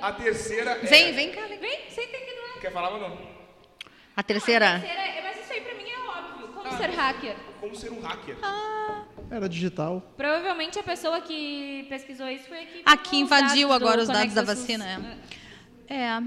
[0.00, 0.86] A terceira é...
[0.86, 1.42] Vem, vem cá.
[1.46, 1.58] vem.
[1.58, 2.60] Vem, senta aqui do lado.
[2.60, 3.18] Quer falar, Manu?
[4.16, 4.78] A terceira.
[4.80, 6.48] Terceira é- Mas isso aí pra mim é óbvio.
[6.48, 7.36] Como ser hacker?
[7.60, 8.36] Como ser um hacker.
[9.30, 10.02] Era digital.
[10.16, 13.16] Provavelmente a pessoa que pesquisou isso foi a que...
[13.16, 15.18] Invadiu agora os dados da vacina,
[15.88, 16.20] É.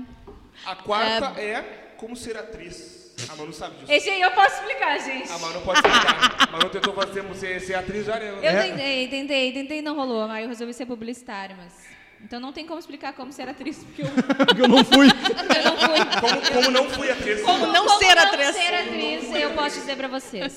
[0.65, 1.93] A quarta é...
[1.97, 3.01] como ser atriz.
[3.31, 3.91] A Manu sabe disso.
[3.91, 5.31] Esse aí eu posso explicar, gente.
[5.31, 6.47] A Manu pode explicar.
[6.47, 8.29] A Manu tentou fazer ser, ser atriz já, né?
[8.31, 8.63] Eu É.
[8.63, 10.23] tentei, tentei, tentei, não rolou.
[10.29, 11.91] Aí eu resolvi ser publicitária, mas...
[12.23, 14.07] Então não tem como explicar como ser atriz, porque eu,
[14.45, 15.07] Porque eu não fui.
[15.07, 16.19] eu não fui.
[16.21, 17.41] Como, como não fui atriz.
[17.41, 18.55] Como não ser atriz.
[18.55, 20.53] ser atriz, eu posso dizer pra vocês.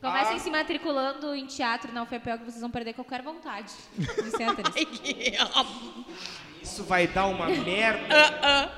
[0.00, 0.38] Comecem Ah.
[0.38, 4.88] se matriculando em teatro na UFPEL que vocês vão perder qualquer vontade de ser atriz.
[6.62, 8.70] Isso vai dar uma merda.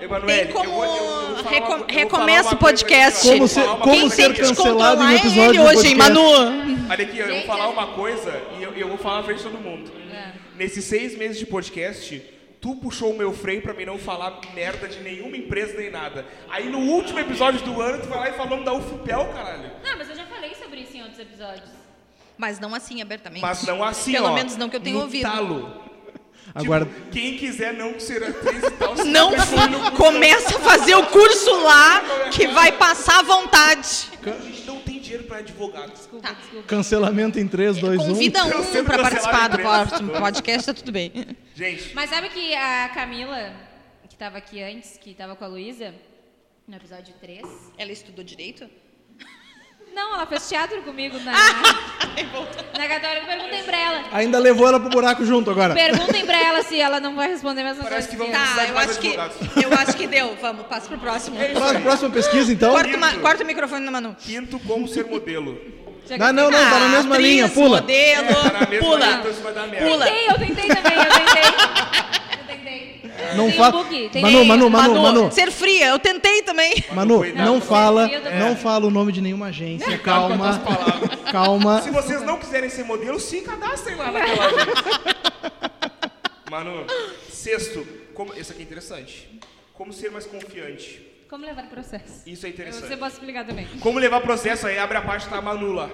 [0.00, 3.22] Emanuele, Tem como eu vou- eu- vou uma- vou recomeça o podcast.
[3.28, 4.34] Como vou uma como coisa ser.
[4.34, 5.94] Tem cancelado em episódio ele hoje, hein.
[5.94, 6.20] Manu?
[6.90, 9.22] Olha aqui, eu vou Gente, falar eu- uma coisa e eu, eu vou falar na
[9.24, 9.90] frente de todo mundo.
[10.12, 10.32] É.
[10.56, 12.22] Nesses seis meses de podcast,
[12.64, 16.24] tu puxou o meu freio pra mim não falar merda de nenhuma empresa nem nada.
[16.48, 19.70] Aí no último episódio do ano, tu vai lá e nome da UFPEL, caralho.
[19.84, 21.68] Não, mas eu já falei sobre isso em outros episódios.
[22.38, 23.42] Mas não assim, abertamente.
[23.42, 24.32] Mas não assim, Pelo ó.
[24.32, 25.30] menos não que eu tenho no ouvido.
[25.30, 25.84] Talo.
[26.54, 29.92] Agora, Tipo, quem quiser não ser atriz e tal, se Não curso.
[29.98, 32.00] começa a fazer o curso lá
[32.30, 34.08] que vai passar à vontade.
[35.04, 35.92] Dinheiro pra advogado.
[35.92, 36.34] Desculpa, Tá.
[36.34, 36.66] desculpa.
[36.66, 38.06] cancelamento em 3, 2, 1.
[38.06, 39.58] Convida um cancelar participar do
[40.18, 41.12] podcast, tá tudo bem.
[41.54, 43.52] Gente, Mas sabe que a Camila,
[44.08, 45.94] que tava aqui antes, que tava com a Luísa,
[46.66, 47.42] no episódio 3...
[47.76, 48.68] Ela estudou direito?
[49.94, 51.32] Não, ela fez teatro comigo na,
[52.78, 53.26] na católica.
[53.26, 54.02] Perguntem pra ela.
[54.12, 55.72] Ainda levou ela pro buraco junto agora.
[55.74, 58.24] Perguntem pra ela se ela não vai responder mesma Parece coisa.
[58.24, 59.14] que vamos- Tá, eu mais acho que,
[59.64, 60.36] eu acho que deu.
[60.40, 61.40] Vamos, passa pro próximo.
[61.40, 62.72] É isso Próxima, pesquisa, então.
[63.20, 64.16] Corta o microfone da Manu.
[64.18, 65.56] quinto, como ser modelo.
[66.18, 67.80] Não, não, não, tá na mesma atriz, linha, pula.
[67.80, 69.06] modelo, Tá na mesma pula.
[69.06, 69.88] linha, então isso vai dar merda.
[69.88, 70.04] Pula.
[70.04, 71.44] Tentei, eu tentei também, eu tentei.
[73.34, 73.36] Tentei.
[73.36, 73.76] Não fala.
[73.78, 75.32] um Manu, Manu, Manu, Manu.
[75.32, 76.72] Ser fria, eu tentei também.
[76.92, 78.38] Manu, não fala, É.
[78.38, 79.98] não fala o nome de nenhuma agência.
[79.98, 80.62] Calma,
[81.30, 81.82] calma.
[81.82, 85.16] Se vocês não quiserem ser modelo, se cadastrem lá naquela agência.
[86.50, 86.86] Manu,
[87.28, 89.28] sexto, como, esse aqui é interessante.
[89.72, 91.13] Como ser mais confiante.
[91.34, 92.22] Como levar processo?
[92.24, 92.96] Isso é Você interessante.
[92.96, 93.66] pode explicar também.
[93.80, 95.90] Como levar processo aí, abre a parte tá a Manu lá.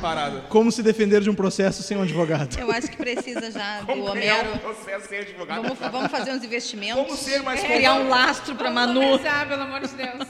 [0.00, 0.40] Parada.
[0.48, 2.58] Como se defender de um processo sem um advogado.
[2.58, 4.58] Eu acho que precisa já do Como um Homero.
[4.58, 5.62] processo sem advogado.
[5.62, 7.00] Vamos, vamos fazer uns investimentos.
[7.00, 8.10] Como ser mais Criar um confiante.
[8.10, 9.00] lastro pra Vamos Manu.
[9.18, 10.28] começar, pelo amor de Deus.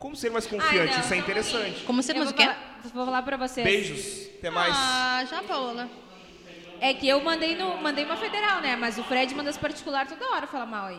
[0.00, 1.84] Como ser mais Ai, confiante, não, isso é interessante.
[1.84, 2.52] Como ser Eu mais vou o quê?
[2.52, 3.64] falar, vou falar pra vocês.
[3.64, 4.74] Beijos, até mais.
[4.76, 5.88] Ah, já, Paola.
[6.80, 8.74] É que eu mandei, no, mandei uma federal, né?
[8.74, 10.98] Mas o Fred manda as particulares toda hora falar mal aí.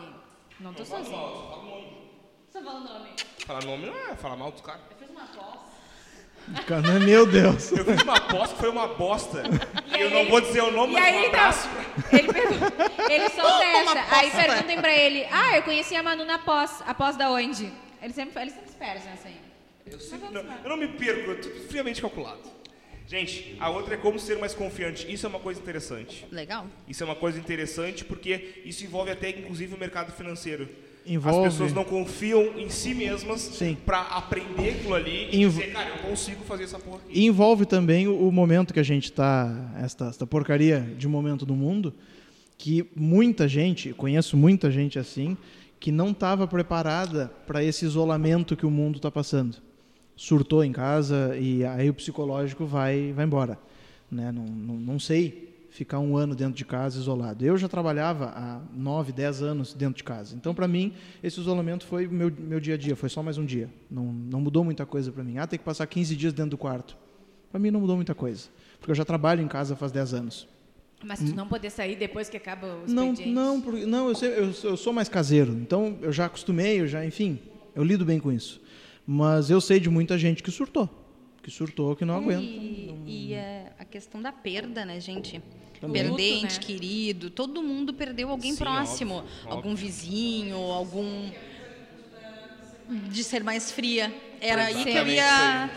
[0.58, 1.77] Não tô sozinho.
[2.52, 3.10] Só fala o nome.
[3.46, 4.80] Falar nome não é falar mal dos caras.
[4.90, 5.68] Eu fiz uma pós.
[6.66, 7.72] Cara, Meu Deus.
[7.72, 9.42] Eu fiz uma aposta que foi uma bosta.
[9.96, 11.68] E eu não vou dizer o nome, E mas aí, um então, abraço.
[12.12, 13.92] ele, pergun- ele solta essa.
[14.16, 14.36] Aí aposta.
[14.46, 16.82] perguntem pra ele, ah, eu conheci a Manu na pós.
[16.86, 17.70] A pós da onde?
[18.00, 19.36] Ele sempre, ele sempre se perde nessa aí.
[19.86, 22.40] Eu, sempre não, eu não me perco, eu tô friamente calculado.
[23.06, 25.10] Gente, a outra é como ser mais confiante.
[25.10, 26.26] Isso é uma coisa interessante.
[26.30, 26.66] Legal.
[26.86, 30.68] Isso é uma coisa interessante porque isso envolve até, inclusive, o mercado financeiro.
[31.08, 35.72] Envolve- As pessoas não confiam em si mesmas pra aprender aquilo ali e Env- dizer,
[35.72, 37.18] cara, eu consigo fazer essa porra aqui.
[37.20, 41.46] E envolve também o, o momento que a gente está, esta, esta porcaria de momento
[41.46, 41.94] do mundo,
[42.58, 45.36] que muita gente, conheço muita gente assim,
[45.80, 49.56] que não estava preparada para esse isolamento que o mundo está passando.
[50.16, 53.56] Surtou em casa e aí o psicológico vai, vai embora.
[54.10, 54.32] Né?
[54.32, 57.44] Não, não, não sei ficar um ano dentro de casa isolado.
[57.44, 60.34] Eu já trabalhava há 9, 10 anos dentro de casa.
[60.34, 63.44] Então, para mim, esse isolamento foi meu, meu dia a dia, foi só mais um
[63.44, 63.68] dia.
[63.90, 65.38] Não, não mudou muita coisa para mim.
[65.38, 66.96] Ah, tem que passar 15 dias dentro do quarto.
[67.50, 70.48] Para mim não mudou muita coisa, porque eu já trabalho em casa faz 10 anos.
[71.04, 73.28] Mas tu não poder sair depois que acaba o Não, expediente.
[73.32, 76.80] não, por- não eu, sei- eu sou- eu sou mais caseiro, então eu já acostumei,
[76.80, 77.38] eu já, enfim,
[77.74, 78.60] eu lido bem com isso.
[79.06, 80.97] Mas eu sei de muita gente que surtou,
[81.48, 82.42] que surtou, que não aguenta.
[82.42, 85.42] E, e é, a questão da perda, né, gente?
[85.80, 86.02] Também.
[86.02, 86.66] Perder Luto, ente né?
[86.66, 91.30] querido, todo mundo perdeu alguém Sim, próximo, óbvio, algum vizinho, algum
[93.10, 94.12] de ser mais fria.
[94.40, 95.70] Era aí que eu ia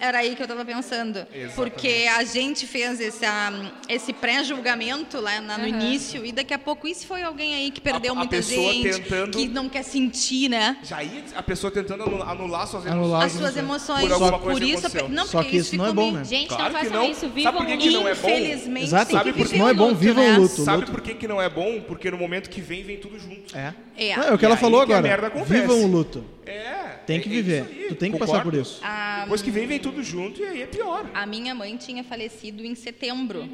[0.00, 1.54] era aí que eu estava pensando, Exatamente.
[1.54, 3.52] porque a gente fez esse, ah,
[3.88, 5.68] esse pré-julgamento lá na- no Aham.
[5.68, 8.72] início e daqui a pouco isso foi alguém aí que perdeu A- a muita pessoa
[8.72, 10.78] gente, tentando- que não quer sentir, né?
[10.82, 13.02] Já ia a pessoa tentando anu- anular suas emoções.
[13.04, 14.00] Anular As suas emoções.
[14.02, 15.08] Por alguma Por, coisa que isso, aconteceu.
[15.08, 16.24] não, Só porque que isso não é ficou bom, né?
[16.24, 17.10] Gente, Claro não que façam não.
[17.10, 17.20] isso.
[17.20, 18.28] Sabe Vivam por que o que não é bom?
[18.28, 20.36] Infelizmente, Exato, tem que porque viver senão é bom, luto, viva o né?
[20.38, 20.62] luto.
[20.64, 21.80] Sabe por que, que não é bom?
[21.80, 23.56] Porque no momento que vem, vem tudo junto.
[23.56, 23.74] É.
[23.96, 24.16] É.
[24.16, 25.32] Não, é o que E ela falou que a agora.
[25.44, 26.24] Vivam o luto.
[26.46, 26.98] É.
[27.06, 27.60] Tem que é- é viver.
[27.78, 28.80] isso Tu tem que passar por isso.
[29.18, 31.10] A, Depois que vem, vem tudo junto e aí é pior.
[31.12, 33.48] a minha mãe tinha falecido em setembro.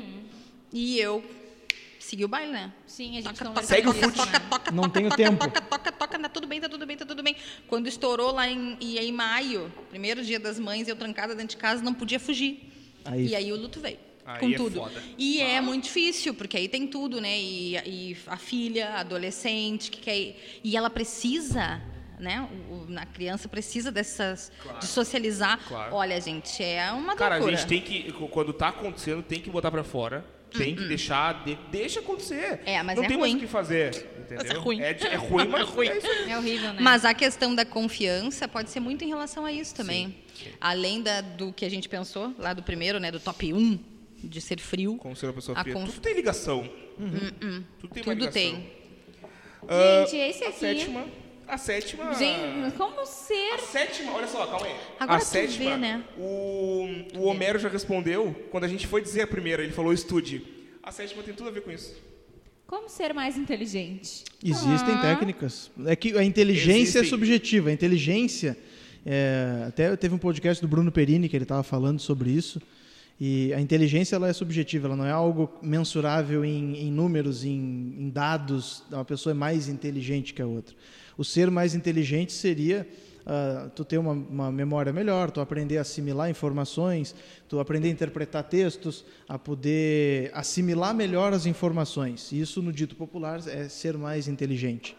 [0.72, 1.24] E eu
[1.98, 2.72] segui o baile, né?
[2.86, 4.18] Sim, a gente Toca, conversou Segue o toca, fute.
[4.18, 5.38] toca, toca, Não toca, tenho toca, tempo.
[5.38, 7.36] Toca, toca, toca, tá tudo bem, tá tudo bem, tá tudo bem.
[7.66, 11.56] Quando estourou lá em, e aí, em maio, primeiro dia das mães, eu trancada dentro
[11.56, 12.70] de casa, não podia fugir.
[13.04, 13.98] Aí- E aí o luto veio.
[14.26, 14.76] Aí com é tudo.
[14.80, 15.02] foda.
[15.18, 17.38] E é muito difícil, porque aí tem tudo, né?
[17.38, 20.18] E, e a filha, a adolescente, que quer.
[20.18, 21.80] ir- E ela precisa.
[22.18, 22.48] Né?
[22.70, 25.58] O, a criança precisa dessas de socializar.
[25.66, 25.94] Claro.
[25.94, 27.56] Olha, gente, é uma Cara, a loucura.
[27.56, 30.24] gente tem que, quando tá acontecendo, tem que botar pra fora.
[30.56, 32.60] Tem que deixar, de- deixa acontecer.
[32.64, 33.38] É, mas Não é tem mais ruim.
[33.38, 33.88] o que fazer,
[34.20, 34.36] entendeu?
[34.38, 34.80] Mas é ruim.
[34.80, 36.30] É, de- é ruim, mas é aí.
[36.30, 36.78] É horrível, né?
[36.80, 40.14] Mas a questão da confiança pode ser muito em relação a isso também.
[40.60, 43.80] Além da, do que a gente pensou, lá do primeiro, né, do top 1,
[44.22, 44.96] de ser frio.
[44.98, 45.74] Como ser uma pessoa A fria.
[45.74, 46.70] conf- Tudo tem ligação.
[47.80, 48.32] Tudo tem uma Tudo ligação.
[48.32, 48.72] tem.
[49.66, 51.04] Ah, Gente, esse a aqui- sétima.
[51.46, 52.14] A sétima.
[52.14, 53.54] Gente, como ser...
[53.54, 54.74] A sétima, olha só, calma aí.
[54.98, 56.04] Agora a sétima, vê, né?
[56.18, 60.42] o, o Homero já respondeu quando a gente foi dizer a primeira, ele falou estude.
[60.82, 61.94] A sétima tem tudo a ver com isso.
[62.66, 64.24] Como ser mais inteligente?
[64.42, 65.70] Existem técnicas.
[65.86, 67.04] É que a inteligência é Existem.
[67.04, 67.70] subjetiva.
[67.70, 68.56] A inteligência.
[69.04, 72.60] é, até teve um podcast do Bruno Perini que ele estava falando sobre isso.
[73.20, 77.94] E a inteligência ela é subjetiva, ela não é algo mensurável em, em números, em,
[77.98, 78.82] em dados.
[78.90, 80.74] Uma pessoa é mais inteligente que a outra.
[81.16, 82.86] O ser mais inteligente seria
[83.26, 87.14] ah, tu ter uma, uma memória melhor, tu aprender a assimilar informações,
[87.48, 92.30] tu aprender a interpretar textos, a poder assimilar melhor as informações.
[92.32, 94.96] Isso, no dito popular, é ser mais inteligente.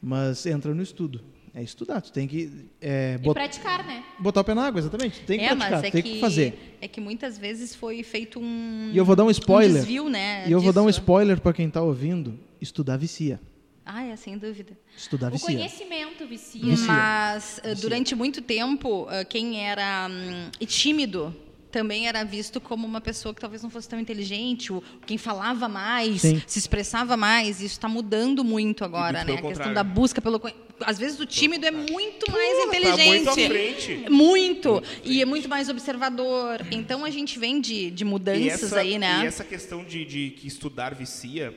[0.00, 1.20] Mas entra no estudo.
[1.54, 2.50] É estudar, tu tem que
[2.80, 4.02] é, E bot- praticar, né?
[4.18, 5.20] botar o pé na água, exatamente.
[5.20, 6.78] Tu tem que é, praticar, mas é tem que, que fazer.
[6.80, 8.90] É que muitas vezes foi feito um.
[8.90, 9.74] E eu vou dar um spoiler.
[9.74, 10.48] desvio, né?
[10.48, 11.00] E eu vou dar um disso.
[11.00, 12.38] spoiler para quem está ouvindo.
[12.58, 13.38] Estudar vicia.
[13.84, 14.78] Ah, é, sem dúvida.
[14.96, 15.46] Estudar O vicia.
[15.48, 16.62] conhecimento vicia.
[16.62, 16.86] Vicia.
[16.86, 21.34] Mas uh, durante muito tempo, uh, quem era hum, tímido
[21.70, 25.68] também era visto como uma pessoa que talvez não fosse tão inteligente, ou quem falava
[25.68, 26.40] mais, Sim.
[26.46, 27.56] se expressava mais.
[27.62, 29.34] Isso está mudando muito agora, né?
[29.34, 33.06] A questão da busca pelo conhe- às vezes o tímido é muito mais tá inteligente.
[33.08, 34.10] muito à frente.
[34.10, 34.82] Muito.
[35.02, 36.60] E é muito mais observador.
[36.70, 39.22] Então a gente vem de, de mudanças essa, aí, né?
[39.24, 41.56] E essa questão de, de que estudar vicia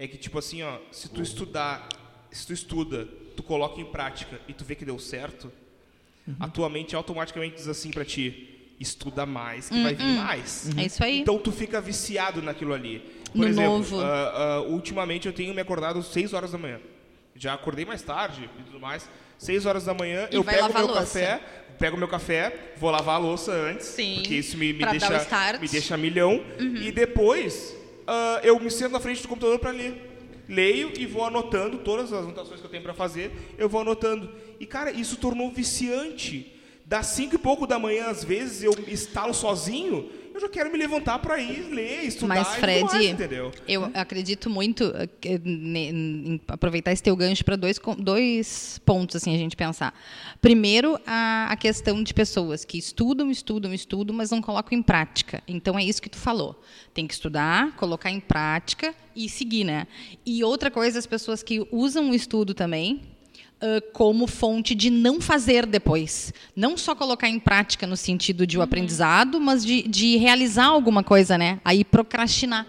[0.00, 1.86] é que, tipo assim, ó, se tu estudar,
[2.32, 5.52] se tu estuda, tu coloca em prática e tu vê que deu certo,
[6.26, 6.36] Uhum.
[6.40, 10.70] a tua mente automaticamente diz assim pra ti, estuda mais que vai vir mais.
[10.76, 11.20] É isso aí.
[11.20, 13.00] Então tu fica viciado naquilo ali.
[13.32, 16.80] Por No exemplo, ah, ah, ultimamente eu tenho me acordado 6 horas da manhã.
[17.34, 19.08] Já acordei mais tarde e tudo mais.
[19.38, 21.40] 6 horas da manhã, E eu pego meu café,
[21.78, 25.08] pego meu café, vou lavar a louça antes, Sim, porque isso me, me deixa.
[25.12, 25.60] Uhum.
[25.60, 26.42] me deixa milhão.
[26.82, 27.74] E depois
[28.12, 30.08] ah, eu me sento na frente do computador para ler.
[30.48, 34.28] Leio e vou anotando todas as anotações que eu tenho para fazer, eu vou anotando.
[34.58, 36.52] E cara, isso tornou viciante.
[36.84, 40.78] Das cinco e pouco da manhã, às vezes, eu instalo sozinho, eu já quero me
[40.78, 43.52] levantar para ir ler, estudar Mas, Fred, mais, entendeu?
[43.68, 49.38] eu acredito muito eh, em aproveitar esse teu gancho para dois, dois pontos assim a
[49.38, 49.94] gente pensar.
[50.40, 55.42] Primeiro, a, a questão de pessoas que estudam, estudam, estudam, mas não colocam em prática.
[55.46, 56.58] Então é isso que tu falou.
[56.94, 59.86] Tem que estudar, colocar em prática e seguir, né?
[60.24, 63.02] E outra coisa, as pessoas que usam o estudo também
[63.60, 66.32] ah, como fonte de não fazer depois.
[66.56, 71.02] Não só colocar em prática no sentido de o aprendizado, mas de, de realizar alguma
[71.02, 71.60] coisa, né?
[71.64, 72.66] Aí procrastinar.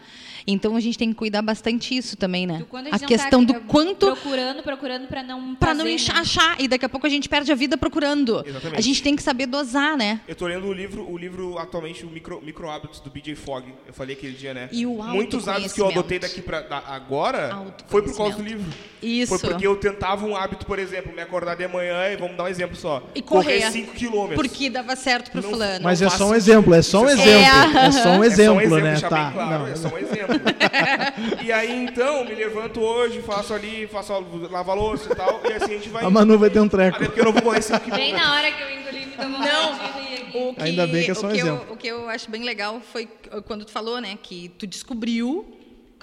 [0.47, 2.63] Então a gente tem que cuidar bastante isso também, né?
[2.91, 6.19] A a não questão tá, do quanto Procurando, procurando pra não para não encha- né?
[6.19, 8.43] achar e daqui a pouco a gente perde a vida procurando.
[8.45, 8.77] Exatamente.
[8.77, 10.21] A gente tem que saber dosar, né?
[10.27, 13.65] Eu tô lendo o livro, o livro atualmente, o Micro, micro Hábitos, do BJ Fogg.
[13.87, 14.69] Eu falei aquele dia, né?
[14.71, 18.43] E o Muitos hábitos que eu adotei daqui pra da- agora foi por causa do
[18.43, 18.65] livro.
[19.01, 19.37] Isso.
[19.37, 22.43] Foi porque eu tentava um hábito, por exemplo, me acordar de manhã e vamos dar
[22.43, 23.03] um exemplo só.
[23.15, 23.69] E correr.
[23.71, 24.35] 5 quilômetros.
[24.47, 25.83] Porque dava certo pro Não- fulano.
[25.83, 27.31] Mas é só um exemplo, é só um exemplo.
[27.31, 28.99] é- É só um É só exemplo, um exemplo, né?
[28.99, 29.31] Tá.
[29.31, 29.67] claro, não.
[29.67, 30.30] é só um exemplo.
[31.43, 35.65] e aí, então, me levanto hoje, faço ali, faço a louça e tal, e assim
[35.65, 36.03] a gente vai...
[36.03, 36.95] A Manu vai ter um treco.
[36.97, 39.39] Até porque eu não vou correr 5 Bem na hora que eu engoli, me vontade
[39.39, 39.91] Não.
[40.33, 41.65] O que, Ainda bem que é só um que exemplo.
[41.67, 43.05] Eu, o que eu acho bem legal foi
[43.45, 45.57] quando tu falou, né, que tu descobriu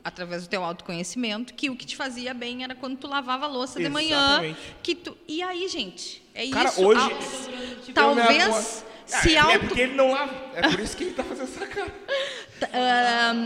[0.04, 3.48] através do teu autoconhecimento que o que te fazia bem era quando tu lavava a
[3.48, 4.58] louça de manhã, Exatamente.
[4.82, 6.84] que tu E aí, gente, é Cara, isso.
[6.84, 10.34] hoje- Al- talvez se Ah, é, é auto porque ele não lava.
[10.54, 11.94] É por isso que ele tá fazendo essa cara.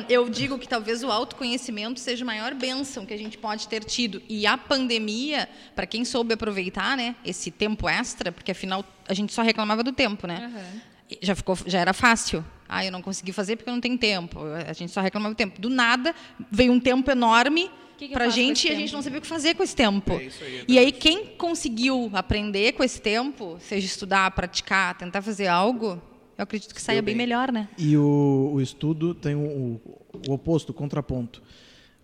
[0.08, 3.84] Eu digo que talvez o autoconhecimento seja a maior bênção que a gente pode ter
[3.84, 4.22] tido.
[4.28, 9.32] E a pandemia, para quem soube aproveitar, né, esse tempo extra, porque afinal a gente
[9.32, 10.50] só reclamava do tempo, né?
[10.52, 10.92] Aham.
[11.20, 12.44] Já ficou, já era fácil.
[12.66, 14.40] Ah, eu não consegui fazer porque eu não tenho tempo.
[14.66, 15.60] A gente só reclamava do tempo.
[15.60, 16.14] Do nada
[16.50, 17.70] veio um tempo enorme
[18.08, 20.12] faço com gente e a gente não sabia o que fazer com esse tempo.
[20.12, 25.22] É aí, é e aí quem conseguiu aprender com esse tempo, seja estudar, praticar, tentar
[25.22, 26.00] fazer algo,
[26.42, 27.26] eu acredito que saia bem bem.
[27.26, 27.68] melhor, né?
[27.78, 29.80] E o, o estudo tem o,
[30.26, 31.42] o- oposto, o contraponto.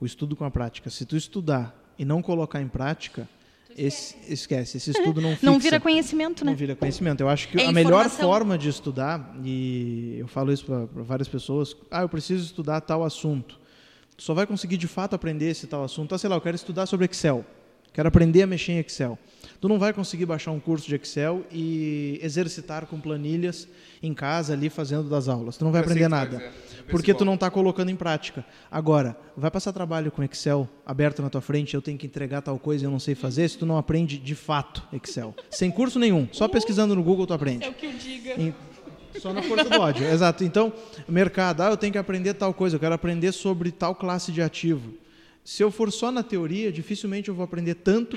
[0.01, 0.89] O estudo com a prática.
[0.91, 3.29] Se tu estudar e não colocar em prática,
[3.77, 4.77] esse, esquece.
[4.77, 5.47] Esse estudo não fixa.
[5.47, 6.53] Não vira conhecimento, né?
[6.53, 7.21] Não vira conhecimento.
[7.21, 8.25] Eu acho que É a melhor informação.
[8.29, 13.03] forma de estudar, e eu falo isso para várias pessoas, ah, eu preciso estudar tal
[13.05, 13.59] assunto.
[14.17, 16.15] Tu só vai conseguir de fato aprender esse tal assunto.
[16.15, 17.45] Ah, sei lá, eu quero estudar sobre Excel.
[17.93, 19.19] Quero aprender a mexer em Excel.
[19.61, 23.67] Tu não vai conseguir baixar um curso de Excel e exercitar com planilhas
[24.01, 25.57] em casa ali fazendo das aulas.
[25.57, 26.53] Tu não vai Eu aprender vai nada.
[26.89, 28.47] Porque tu não está colocando em prática.
[28.71, 32.59] Agora, vai passar trabalho com Excel aberto na tua frente, eu tenho que entregar tal
[32.59, 35.35] coisa e eu não sei fazer, se tu não aprende de fato Excel.
[35.51, 37.65] Sem curso nenhum, só pesquisando no Google tu aprende.
[37.65, 38.41] É o que eu diga.
[38.41, 38.55] Em-
[39.19, 40.45] Só na força do ódio, exato.
[40.45, 40.73] Então,
[41.09, 44.41] mercado, ah, eu tenho que aprender tal coisa, eu quero aprender sobre tal classe de
[44.41, 44.95] ativo.
[45.45, 48.17] Se eu for só na teoria, dificilmente eu vou aprender tanto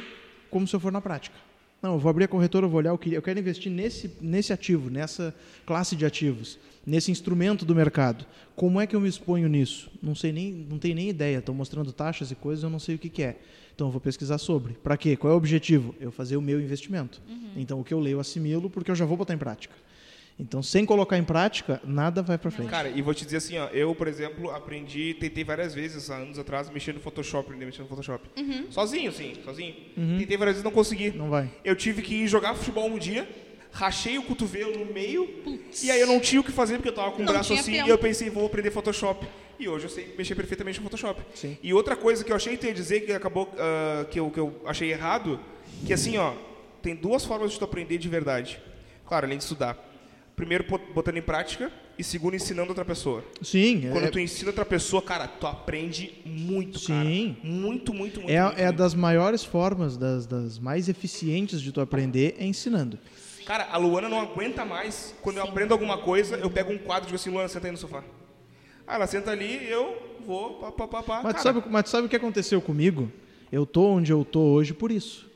[0.51, 1.35] como se eu for na prática.
[1.81, 4.11] Não, eu vou abrir a corretora, eu vou olhar o que eu quero investir nesse,
[4.21, 5.33] nesse ativo, nessa
[5.65, 8.23] classe de ativos, nesse instrumento do mercado.
[8.55, 9.89] Como é que eu me exponho nisso?
[10.01, 11.39] Não sei nem, não tenho nem ideia.
[11.39, 13.39] Estão mostrando taxas e coisas, eu não sei o que, que é.
[13.73, 14.73] Então eu vou pesquisar sobre.
[14.73, 15.15] Para quê?
[15.15, 15.95] Qual é o objetivo?
[15.99, 17.19] Eu fazer o meu investimento.
[17.55, 19.73] Então o que eu leio eu assimilo porque eu já vou botar em prática.
[20.39, 22.69] Então, sem colocar em prática, nada vai para frente.
[22.69, 26.15] Cara, e vou te dizer assim, ó, eu, por exemplo, aprendi, tentei várias vezes, há
[26.17, 28.27] anos atrás, mexer no Photoshop, mexer no Photoshop.
[28.71, 29.75] Sozinho, sim, sozinho.
[30.17, 31.11] Tentei várias vezes, não consegui.
[31.11, 31.49] Não vai.
[31.63, 33.29] Eu tive que ir jogar futebol um dia,
[33.71, 35.29] rachei o cotovelo no meio,
[35.83, 37.53] e aí eu não tinha o que fazer, porque eu tava com o Não braço
[37.53, 37.87] assim, tempo.
[37.87, 39.27] e eu pensei, vou aprender Photoshop.
[39.59, 41.21] E hoje eu sei mexer perfeitamente no Photoshop.
[41.35, 41.55] Sim.
[41.61, 44.59] E outra coisa que eu achei ia dizer, que acabou, ah, que, eu, que eu
[44.65, 45.39] achei errado,
[45.85, 46.33] que assim, ó,
[46.81, 48.59] tem duas formas de tu aprender de verdade.
[49.05, 49.90] Claro, além de estudar.
[50.41, 53.23] Primeiro, bot- botando em prática, e segundo, ensinando outra pessoa.
[53.43, 57.06] Sim, Quando é, tu ensina outra pessoa, cara, tu aprende muito, cara.
[57.08, 57.38] Sim.
[57.43, 58.32] Muito, muito, muito.
[58.32, 58.77] é, muito, é muito.
[58.77, 62.97] das maiores formas, das, das mais eficientes de tu aprender é ensinando.
[63.45, 65.13] Cara, a Luana não aguenta mais.
[65.21, 67.71] Quando eu aprendo alguma coisa, eu pego um quadro e digo assim, Luana, senta aí
[67.71, 68.04] no sofá.
[68.88, 71.21] Ah, ela senta ali, eu vou, pá, pá, pá, pá.
[71.23, 73.12] Mas, tu Cara, sabe, mas tu sabe o que aconteceu comigo?
[73.51, 75.30] Eu tô onde eu tô hoje por isso.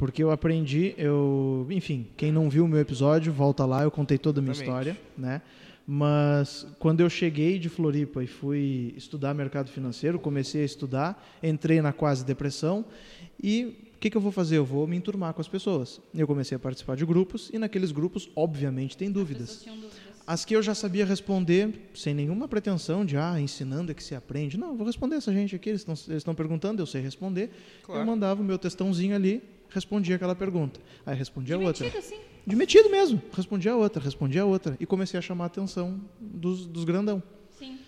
[0.00, 4.16] Porque eu aprendi, eu, enfim, quem não viu o meu episódio, volta lá, eu contei
[4.16, 4.92] toda a minha Exatamente.
[4.92, 5.42] história, né?
[5.86, 11.82] Mas quando eu cheguei de Floripa e fui estudar mercado financeiro, comecei a estudar, entrei
[11.82, 12.82] na quase depressão
[13.42, 14.56] e o que, que eu vou fazer?
[14.56, 16.00] Eu vou me enturmar com as pessoas.
[16.14, 19.66] Eu comecei a participar de grupos e naqueles grupos, obviamente, tem dúvidas.
[20.26, 24.14] As que eu já sabia responder sem nenhuma pretensão de, ah, ensinando é que se
[24.14, 24.56] aprende.
[24.56, 27.50] Não, eu vou responder essa gente aqui, eles estão eles estão perguntando, eu sei responder.
[27.82, 28.00] Claro.
[28.00, 30.80] Eu mandava o meu textãozinho ali, respondia aquela pergunta.
[31.06, 31.86] Aí respondia outra.
[31.86, 32.30] Divertido, assim.
[32.46, 33.20] De metido mesmo.
[33.32, 34.76] Respondia a outra, respondia a outra.
[34.80, 37.22] E comecei a chamar a atenção dos, dos grandão.
[37.58, 37.78] Sim.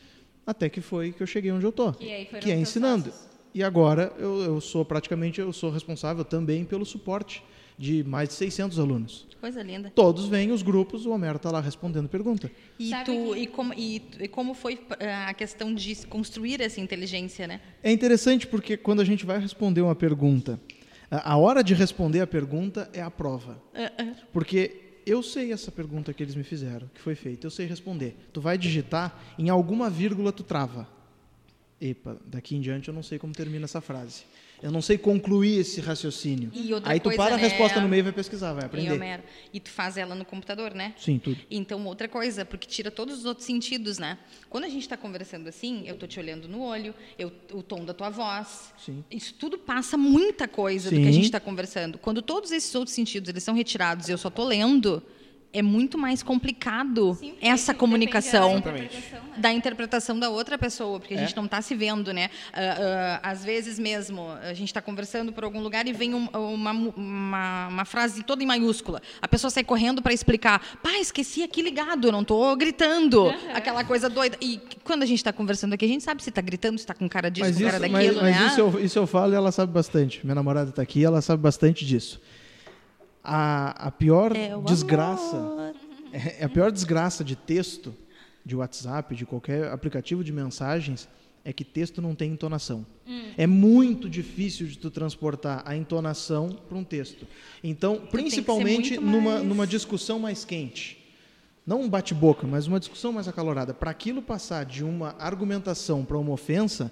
[0.46, 1.94] Até que foi que eu cheguei onde eu tô.
[2.00, 3.10] E aí foram que é ensinando.
[3.10, 3.32] sócios.
[3.54, 7.42] E agora eu, eu sou praticamente, eu sou responsável também pelo suporte
[7.78, 9.26] de mais de 600 alunos.
[9.40, 9.90] Coisa linda.
[9.94, 12.50] Todos vêm os grupos, o Homero está lá respondendo pergunta.
[12.78, 16.06] E, Sabe tu, que- e, como, e, e como foi ah, a questão de se
[16.06, 17.60] construir essa inteligência, né?
[17.82, 20.60] É interessante porque quando a gente vai responder uma pergunta,
[21.18, 23.62] a hora de responder a pergunta é a prova.
[24.32, 28.16] Porque eu sei essa pergunta que eles me fizeram, que foi feita, eu sei responder.
[28.32, 30.88] Tu vai digitar, em alguma vírgula tu trava.
[31.80, 34.24] epa, daqui em diante eu não sei como termina essa frase.
[34.62, 36.50] Eu não sei concluir esse raciocínio.
[36.54, 37.42] E Aí tu coisa, para a né?
[37.42, 38.92] resposta no meio e vai pesquisar, vai E, aprender.
[38.92, 39.22] Homero,
[39.52, 40.94] e tu faz ela no computador, né?
[40.96, 41.36] Sim, tudo.
[41.50, 44.18] Então, outra coisa, porque tira todos os outros sentidos, né?
[44.48, 47.84] Quando a gente está conversando assim, eu tô te olhando no olho, eu, o tom
[47.84, 48.72] da tua voz.
[48.78, 49.02] Sim.
[49.10, 51.12] Isso tudo passa muita coisa do que a Sim.
[51.12, 51.98] gente está conversando.
[51.98, 55.02] Quando todos esses outros sentidos eles são retirados e eu só tô lendo,
[55.52, 59.32] é muito mais complicado Sim, essa comunicação depende da interpretação, né?
[59.38, 61.20] da interpretação da outra pessoa, porque a É.
[61.20, 62.30] gente não está se vendo, né?
[62.52, 66.28] Ah, ah, às vezes mesmo, a gente está conversando por algum lugar e vem um-
[66.32, 69.02] uma, uma, uma frase toda em maiúscula.
[69.20, 73.28] A pessoa sai correndo para explicar, pá, esqueci aqui ligado, não estou gritando.
[73.54, 74.36] Aquela coisa doida.
[74.40, 76.94] E quando a gente está conversando aqui, a gente sabe se está gritando, se está
[76.94, 78.46] com cara disso, Mas, com isso, cara mas, daquilo, mas né?
[78.46, 80.20] isso, eu, isso eu falo e ela sabe bastante.
[80.24, 82.20] Minha namorada está aqui ela sabe bastante disso.
[83.22, 85.74] A, a pior É desgraça, amor.
[86.12, 87.94] é, a pior desgraça de texto,
[88.44, 91.08] de WhatsApp, de qualquer aplicativo de mensagens,
[91.44, 92.84] é que texto não tem entonação.
[93.36, 97.26] É muito difícil de tu transportar a entonação para um texto.
[97.62, 100.98] Então, principalmente muito numa, mais- numa discussão mais quente.
[101.66, 103.72] Não um bate-boca, mas uma discussão mais acalorada.
[103.72, 106.90] Para aquilo passar de uma argumentação para uma ofensa,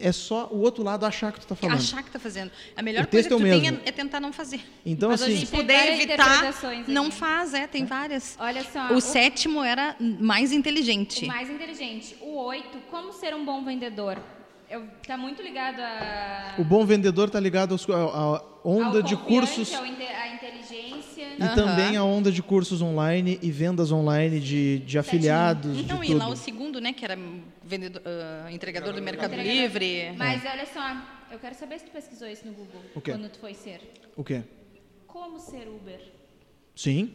[0.00, 1.76] é só o outro lado achar que tu está falando.
[1.76, 2.50] Achar que está fazendo.
[2.76, 4.60] A melhor coisa que é tu o tem é, é tentar não fazer.
[4.84, 6.54] Então, Mas a assim, gente Se puder evitar,
[6.88, 7.16] não aqui.
[7.16, 8.36] faz, é, tem várias.
[8.40, 8.92] Olha só.
[8.92, 11.24] O o- sétimo era mais inteligente.
[11.24, 12.16] O mais inteligente.
[12.20, 14.18] O 8, como ser um bom vendedor?
[14.70, 16.54] Eu, tá muito ligado a.
[16.56, 20.28] o bom vendedor está ligado aos- à à onda ao de cursos ao inte- à
[20.32, 21.26] inteligência.
[21.38, 21.54] e Aham.
[21.56, 26.06] também a onda de cursos online e vendas online de, de afiliados, de Não, e
[26.08, 26.18] tudo.
[26.18, 27.18] lá o segundo, né, que era
[27.64, 29.60] vendedor, ah, entregador do Mercado Entregador.
[29.60, 30.12] Livre.
[30.16, 31.02] Mas olha só,
[31.32, 32.82] eu quero saber se tu pesquisou isso no Google.
[32.94, 33.10] O quê?
[33.10, 33.80] Quando tu foi ser.
[34.16, 34.42] O quê?
[35.08, 36.00] Como ser Uber?
[36.76, 37.12] Sim,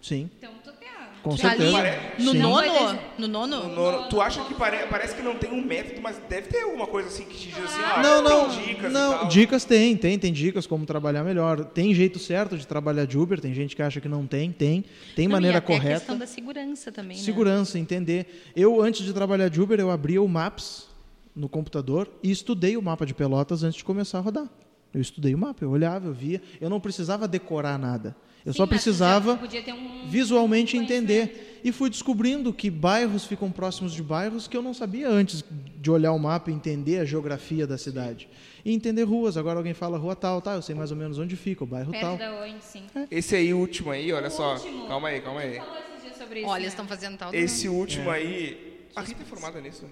[0.00, 1.01] sim, Então, tu tem a...
[1.22, 2.00] com Ali, certeza.
[2.18, 2.38] no Sim.
[2.38, 5.64] Não nono, no nono, No- no- tu acha que pare- parece que não tem um
[5.64, 8.64] método, mas deve ter alguma coisa assim que te diz assim, ah, Não, não, tem
[8.66, 9.12] dicas e não.
[9.18, 9.28] tal.
[9.28, 11.64] Dicas tem, tem, tem dicas como trabalhar melhor.
[11.64, 14.84] Tem jeito certo de trabalhar de Uber, tem gente que acha que não tem, tem.
[15.14, 15.98] Tem Não, maneira e até a correta.
[16.00, 17.22] questão da segurança também, né?
[17.22, 18.50] Segurança, entender.
[18.56, 20.88] Eu, antes de trabalhar de Uber, eu abria o Maps
[21.36, 24.48] no computador e estudei o mapa de Pelotas antes de começar a rodar.
[24.94, 26.40] Eu estudei o mapa, eu olhava, eu via.
[26.60, 28.14] Eu não precisava decorar nada.
[28.44, 31.60] Eu Sim, só precisava podia ter um visualmente entender.
[31.62, 35.44] E fui descobrindo que bairros ficam próximos de bairros que eu não sabia antes
[35.80, 38.28] de olhar o mapa e entender a geografia da cidade.
[38.64, 39.36] E entender ruas.
[39.36, 41.92] Agora alguém fala rua tal, tá, eu sei mais ou menos onde fica, o bairro
[41.92, 42.16] Perto tal.
[42.18, 42.82] da onde, sim.
[43.10, 44.54] Esse aí, último aí, olha O só.
[44.54, 44.88] último.
[44.88, 45.52] Calma aí, calma aí.
[45.52, 46.62] Tu falou esses dias sobre isso, Olha, né?
[46.64, 47.32] eles estão fazendo tal.
[47.32, 48.88] Esse último aí.
[48.96, 49.84] A Rita é formada nisso.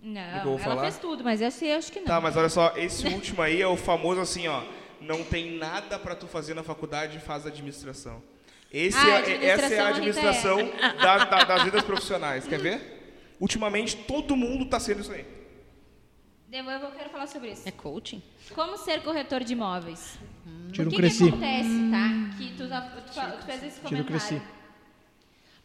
[0.00, 0.82] Não, que eu vou ela falar?
[0.82, 2.06] fez tudo, mas esse eu acho que não.
[2.06, 4.62] Tá, mas olha só, esse último aí é o famoso assim, ó.
[5.00, 8.22] Não tem nada pra tu fazer na faculdade, faz administração.
[8.72, 12.46] Esse Ah, é- essa é a administração, administração da- da- das vidas profissionais.
[12.46, 13.34] Quer ver?
[13.40, 15.26] Ultimamente, todo mundo tá sendo isso aí.
[16.52, 17.68] Eu, eu quero falar sobre isso.
[17.68, 18.22] É coaching?
[18.54, 20.18] Como ser corretor de imóveis?
[20.72, 21.24] Tira o um que, cresci.
[21.24, 22.36] que acontece, tá?
[22.38, 24.40] Que tu, tu, tu fez esse Tira o cresci.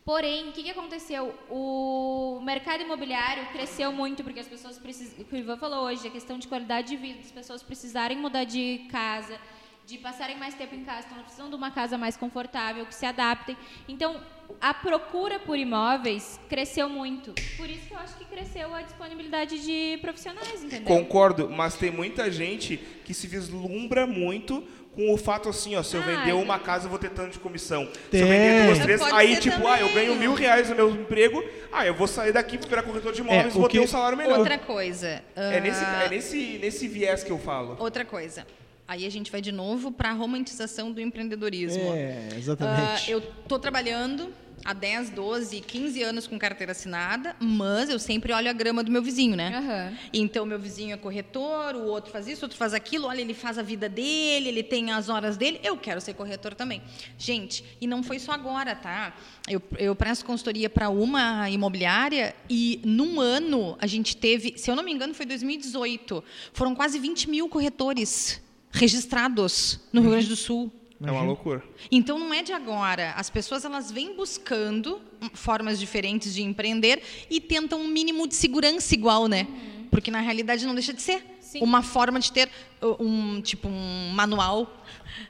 [0.03, 1.33] Porém, o que, que aconteceu?
[1.49, 5.19] O mercado imobiliário cresceu muito porque as pessoas precisam.
[5.19, 8.17] O que o Ivan falou hoje, a questão de qualidade de vida, as pessoas precisarem
[8.17, 9.39] mudar de casa,
[9.85, 13.05] de passarem mais tempo em casa, elas precisam de uma casa mais confortável, que se
[13.05, 13.55] adaptem.
[13.87, 14.19] Então,
[14.59, 17.33] a procura por imóveis cresceu muito.
[17.57, 20.85] Por isso que eu acho que cresceu a disponibilidade de profissionais, entendeu?
[20.85, 25.95] Concordo, mas tem muita gente que se vislumbra muito com o fato assim, ó, se
[25.95, 27.87] eu Ah, vender eu- uma casa, eu vou ter tanto de comissão.
[28.11, 30.05] Se eu vender duas, três, Pode aí ser tipo, ah, eu também.
[30.07, 33.21] ganho mil reais no meu emprego, ah, eu vou sair daqui, vou virar corretor de
[33.21, 34.39] imóveis, É, o vou que- ter um salário melhor.
[34.39, 35.07] Outra coisa.
[35.07, 37.77] É ah, nesse, é nesse, nesse viés que eu falo.
[37.79, 38.45] Outra coisa.
[38.87, 41.93] Aí a gente vai de novo para a romantização do empreendedorismo.
[41.95, 43.09] É, Ah, exatamente.
[43.09, 48.49] eu tô trabalhando há 10, 12, 15 anos com carteira assinada, mas eu sempre olho
[48.49, 49.57] a grama do meu vizinho, né?
[49.57, 49.97] Aham.
[50.13, 53.07] Então, meu vizinho é corretor, o outro faz isso, o outro faz aquilo.
[53.07, 55.59] Olha, ele faz a vida dele, ele tem as horas dele.
[55.63, 56.81] Eu quero ser corretor também.
[57.17, 59.15] Gente, e não foi só agora, tá?
[59.47, 64.75] Eu, eu presto consultoria para uma imobiliária e, num ano, a gente teve, se eu
[64.75, 70.35] não me engano, foi 2018, foram quase 20 mil corretores registrados no Rio Grande do
[70.35, 70.71] Sul.
[71.03, 71.63] É uma loucura.
[71.89, 73.11] Então não é de agora.
[73.11, 75.01] As pessoas elas vêm buscando
[75.33, 79.47] formas diferentes de empreender e tentam um mínimo de segurança igual, né?
[79.89, 81.61] Porque na realidade não deixa de ser Sim.
[81.61, 82.49] uma forma de ter
[82.81, 84.81] uh, um tipo um manual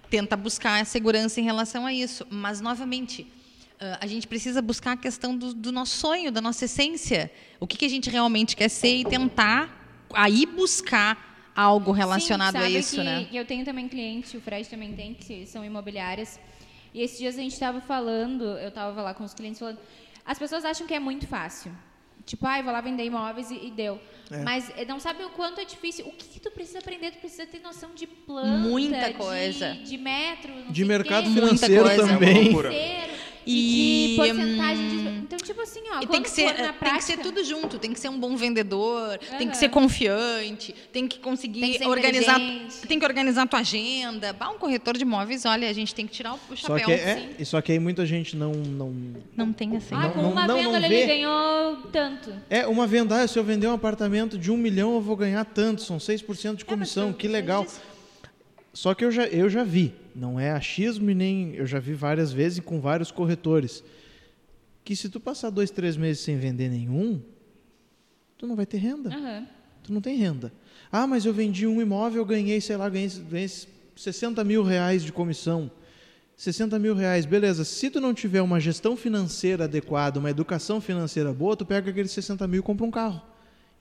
[0.09, 2.27] tenta buscar a segurança em relação a isso.
[2.29, 6.65] Mas novamente uh, a gente precisa buscar a questão do, do nosso sonho, da nossa
[6.65, 12.53] essência, o que, que a gente realmente quer ser e tentar aí buscar algo relacionado
[12.53, 13.27] Sim, a sabe isso, que né?
[13.31, 16.39] Eu tenho também cliente, o Fred também tem, que são imobiliárias.
[16.93, 19.79] E esses dias a gente estava falando, eu estava lá com os clientes falando,
[20.25, 21.71] as pessoas acham que é muito fácil.
[22.25, 23.99] Tipo, ai, vou lá vender imóveis e, e deu.
[24.29, 24.37] É.
[24.43, 26.05] Mas eh, não sabe o quanto é difícil.
[26.07, 27.11] O que, que tu precisa aprender?
[27.11, 29.73] Tu precisa ter noção de planta, Muita de- coisa.
[29.73, 32.73] de, metro, não De sei o mercado Muita financeiro coisa.
[32.73, 33.09] É
[33.45, 34.95] E, e, de porcentagem de...
[34.97, 37.17] hum, Então, tipo assim, ó, E quando tem que, ser, for na tem que ser
[37.17, 41.61] tudo junto, tem que ser um bom vendedor, tem que ser confiante, tem que conseguir
[41.61, 42.39] Tem que ser organizar,
[42.87, 44.33] tem que organizar a tua agenda.
[44.33, 46.85] Bah, um corretor de imóveis, olha, a gente tem que tirar o o Só chapéu.
[46.85, 48.93] que, é, e só que aí muita gente não, não.
[49.35, 49.95] Não tem assim.
[49.95, 51.05] Ah, Não- com não- uma não- venda não ele vê.
[51.07, 52.33] ganhou tanto.
[52.49, 55.45] É, uma venda, ah, se eu vender um apartamento de um milhão, eu vou ganhar
[55.45, 57.65] tanto, são 6% de comissão, que legal.
[58.73, 61.53] Só que eu já, eu já vi, não é achismo e nem.
[61.55, 63.83] Eu já vi várias vezes com vários corretores.
[64.83, 67.21] Que se tu passar dois, três meses sem vender nenhum,
[68.37, 69.09] tu não vai ter renda.
[69.09, 69.47] Aham.
[69.83, 70.53] Tu não tem renda.
[70.91, 73.49] Ah, mas eu vendi um imóvel, eu ganhei, sei lá, ganhei, ganhei
[73.95, 75.71] 60 mil reais de comissão.
[76.37, 77.63] 60 mil reais, beleza.
[77.63, 82.11] Se tu não tiver uma gestão financeira adequada, uma educação financeira boa, tu pega aqueles
[82.11, 83.21] 60 mil e compra um carro.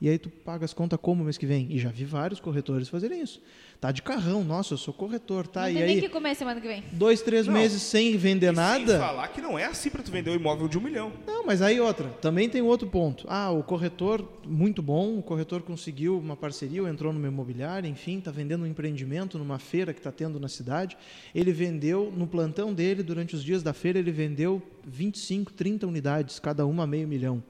[0.01, 1.67] E aí tu paga as contas como mês que vem?
[1.69, 3.39] E já vi vários corretores fazerem isso.
[3.79, 5.61] Tá de carrão, nossa, eu sou corretor, tá?
[5.61, 6.83] não e tem aí, nem que comer semana que vem.
[6.91, 7.53] dois, três Não.
[7.53, 8.87] meses sem vender E nada.
[8.93, 11.11] Sem falar que não é assim pra tu vender um imóvel de um milhão.
[11.27, 12.07] Não, mas aí outra.
[12.19, 13.25] Também tem outro ponto.
[13.29, 18.17] Ah, o corretor, muito bom, o corretor conseguiu uma parceria, ou entrou numa imobiliária, enfim,
[18.17, 20.97] está vendendo um empreendimento numa feira que está tendo na cidade.
[21.33, 26.39] Ele vendeu, no plantão dele, durante os dias da feira, ele vendeu 25, 30 unidades,
[26.39, 27.43] cada uma meio milhão.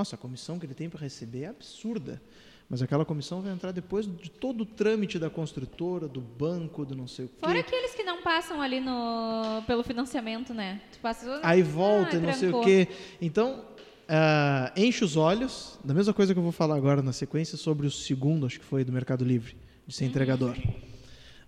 [0.00, 2.22] Nossa, a comissão que ele tem para receber é absurda.
[2.70, 6.96] Mas aquela comissão vai entrar depois de todo o trâmite da construtora, do banco, do
[6.96, 7.34] não sei o quê.
[7.38, 10.80] Fora aqueles que não passam ali no, pelo financiamento, né?
[10.90, 11.38] Tu passa...
[11.42, 12.88] aí volta Ah, e não sei o quê.
[13.20, 13.62] Então,
[14.08, 17.86] ah, enche os olhos, da mesma coisa que eu vou falar agora na sequência sobre
[17.86, 19.54] o segundo, acho que foi do Mercado Livre,
[19.86, 20.56] de ser entregador.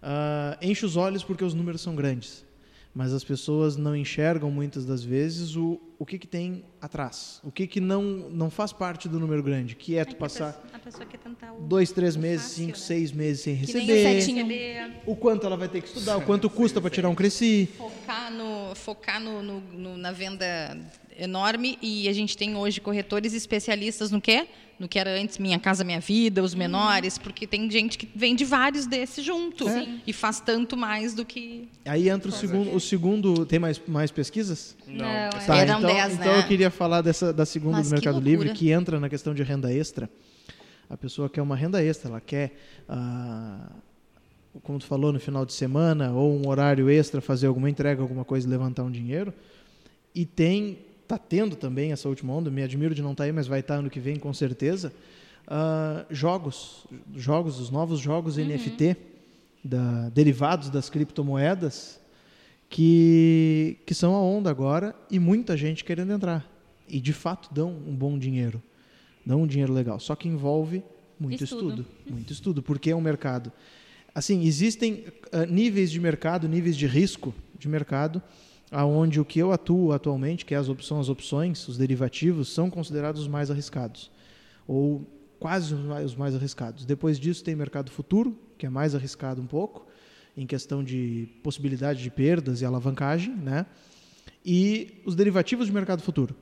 [0.03, 2.44] Ah, enche os olhos porque os números são grandes,
[2.94, 7.53] mas as pessoas não enxergam muitas das vezes o, o que, que tem atrás, o
[7.53, 11.07] que, que não, não faz parte do número grande, que é tu passar A pessoa
[11.07, 12.84] quer tentar o dois, três o meses, fácil, cinco, né?
[12.84, 14.94] seis meses sem Que nem o receber, setinho.
[15.07, 17.68] o quanto ela vai ter que estudar, o quanto custa para tirar um cresci.
[17.78, 20.76] Focar, no, focar no, no- no- na venda
[21.16, 24.48] enorme e a gente tem hoje corretores especialistas no quê?
[24.78, 28.44] No que era antes Minha Casa Minha Vida, os menores, porque tem gente que vende
[28.44, 29.66] vários desses junto
[30.05, 31.68] e faz tanto mais do que...
[31.84, 33.46] Aí entra o segundo, o segundo.
[33.46, 34.74] Tem mais, mais pesquisas?
[34.88, 35.28] Não, é é.
[35.28, 36.38] Tá, Eram então, 10, então né?
[36.38, 38.20] eu queria falar dessa, da segunda Mas do Mercado.
[38.20, 40.09] Livre, que entra na questão de renda extra.
[40.88, 42.53] A pessoa quer uma renda extra, ela quer,
[42.88, 43.70] ah,
[44.62, 48.24] como tu falou, no final de semana, ou um horário extra, fazer alguma entrega, alguma
[48.24, 49.32] coisa levantar um dinheiro.
[50.14, 53.47] E tem, tá tendo também essa última onda, me admiro de não estar aí, mas
[53.47, 54.93] vai estar ano que vem com certeza.
[55.47, 56.86] ah, jogos,
[57.16, 58.95] jogos, os novos jogos NFT,
[59.64, 62.01] da, derivados das criptomoedas,
[62.73, 66.51] que, que são a onda agora e muita gente querendo entrar.
[66.89, 68.62] E de fato dão um bom dinheiro.
[69.27, 70.01] Dão um dinheiro legal.
[70.01, 70.83] Só que envolve
[71.20, 71.83] muito Estudo.
[71.83, 71.87] estudo.
[72.11, 73.53] Muito estudo, porque é um mercado.
[74.14, 78.23] Assim, existem ah, níveis de mercado, níveis de risco de mercado,
[78.70, 82.70] aonde o que eu atuo atualmente, que é as opções, as opções, os derivativos, são
[82.70, 84.11] considerados os mais arriscados.
[84.66, 85.07] Ou
[85.39, 86.87] quase os mais, os mais arriscados.
[86.87, 89.87] Depois disso tem mercado futuro, que é mais arriscado um pouco,
[90.37, 93.66] em questão de possibilidade de perdas e alavancagem, né?
[94.45, 96.35] E os derivativos de mercado futuro.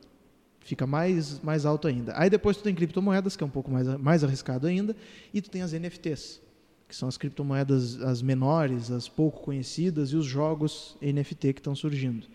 [0.61, 2.13] Fica mais, mais alto ainda.
[2.17, 4.95] Aí depois tu tem criptomoedas, que é um pouco mais, mais arriscado ainda,
[5.33, 6.41] e tu tem as NFTs,
[6.87, 11.75] que são as criptomoedas as menores, as pouco conhecidas, e os jogos NFT que estão
[11.75, 12.27] surgindo.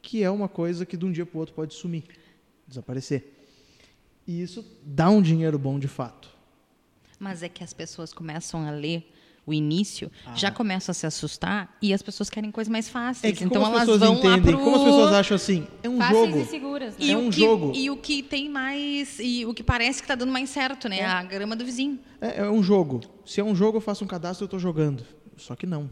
[0.00, 2.04] Que é uma coisa que de um dia para o outro pode sumir,
[2.66, 3.32] desaparecer.
[4.26, 6.30] E isso dá um dinheiro bom de fato.
[7.18, 9.11] Mas é que as pessoas começam a ler
[9.44, 13.32] o início, já começam a se assustar e as pessoas querem coisas mais fáceis.
[13.32, 14.58] É que então elas vão lá entendem, pro...
[14.64, 16.38] como as pessoas acham assim, é um Fáceis jogo.
[16.38, 17.04] e seguras, né?
[17.04, 17.72] E É o um que, jogo.
[17.74, 19.18] E o que tem mais.
[19.18, 21.04] E o que parece que está dando mais certo, né?
[21.04, 21.98] A grama do vizinho.
[22.20, 23.00] É, é um jogo.
[23.26, 25.04] Se é um jogo, eu faço um cadastro, eu estou jogando.
[25.36, 25.90] Só que não.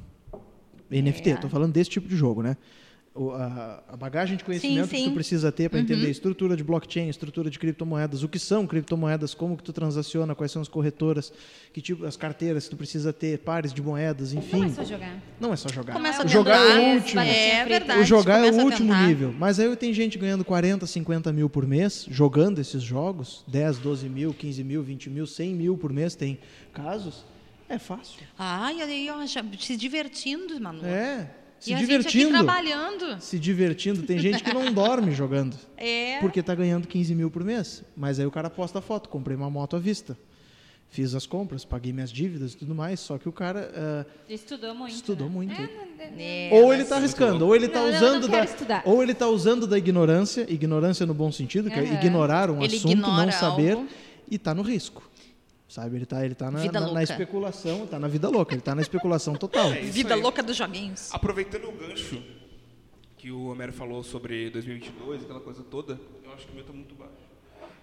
[0.90, 1.34] NFT, É.
[1.34, 2.57] estou falando desse tipo de jogo, né?
[3.20, 5.14] O- a, a bagagem de conhecimento Sim, que tu sim.
[5.14, 9.58] precisa ter para entender estrutura de blockchain, estrutura de criptomoedas, o que são criptomoedas, como
[9.58, 11.30] que tu transaciona, quais são as corretoras,
[11.70, 14.60] que tipo as carteiras que tu precisa ter, pares de moedas, enfim.
[14.60, 15.22] Não é só jogar.
[15.38, 15.92] Não é só jogar.
[15.92, 17.20] Começa o jogar é o último.
[17.20, 18.00] É verdade.
[18.00, 19.34] O jogar é o último nível.
[19.38, 24.08] Mas aí tem gente ganhando 40, 50 mil por mês, jogando esses jogos, 10, 12
[24.08, 26.38] mil, 15 mil, 20 mil, 100 mil por mês, tem
[26.72, 27.22] casos.
[27.68, 28.18] É fácil.
[28.38, 30.86] Ai, aí, ó, já se divertindo, Manu.
[30.86, 31.30] É.
[31.61, 32.28] Se e a gente divertindo.
[32.36, 33.20] aqui trabalhando.
[33.20, 34.02] Se divertindo.
[34.02, 35.56] Tem gente que não dorme jogando.
[35.76, 36.18] É.
[36.20, 37.84] Porque tá ganhando 15 mil por mês.
[37.96, 39.08] Mas aí o cara posta a foto.
[39.08, 40.16] Comprei uma moto à vista.
[40.92, 44.74] Fiz as compras, paguei minhas dívidas e tudo mais, só que o cara ah, Estudou
[44.74, 44.92] muito.
[44.92, 45.32] estudou né?
[45.32, 45.52] muito.
[45.52, 48.44] É, não- É, ou ele está arriscando, ou ele está Não, não, usando não da,
[48.44, 48.82] estudar.
[48.84, 52.74] ou ele tá usando da ignorância, ignorância no bom sentido, que é ignorar um Ele
[52.74, 53.86] assunto, não saber algo.
[54.28, 55.08] e está no risco.
[55.70, 58.74] Sabe, ele está ele tá na, na- na especulação, está na vida louca, ele está
[58.74, 59.72] na especulação total.
[59.72, 60.20] É Vida aí.
[60.20, 61.14] louca dos joguinhos.
[61.14, 62.20] Aproveitando o gancho
[63.16, 66.72] que o Homero falou sobre 2022, aquela coisa toda, eu acho que o meu tá
[66.72, 67.12] muito baixo.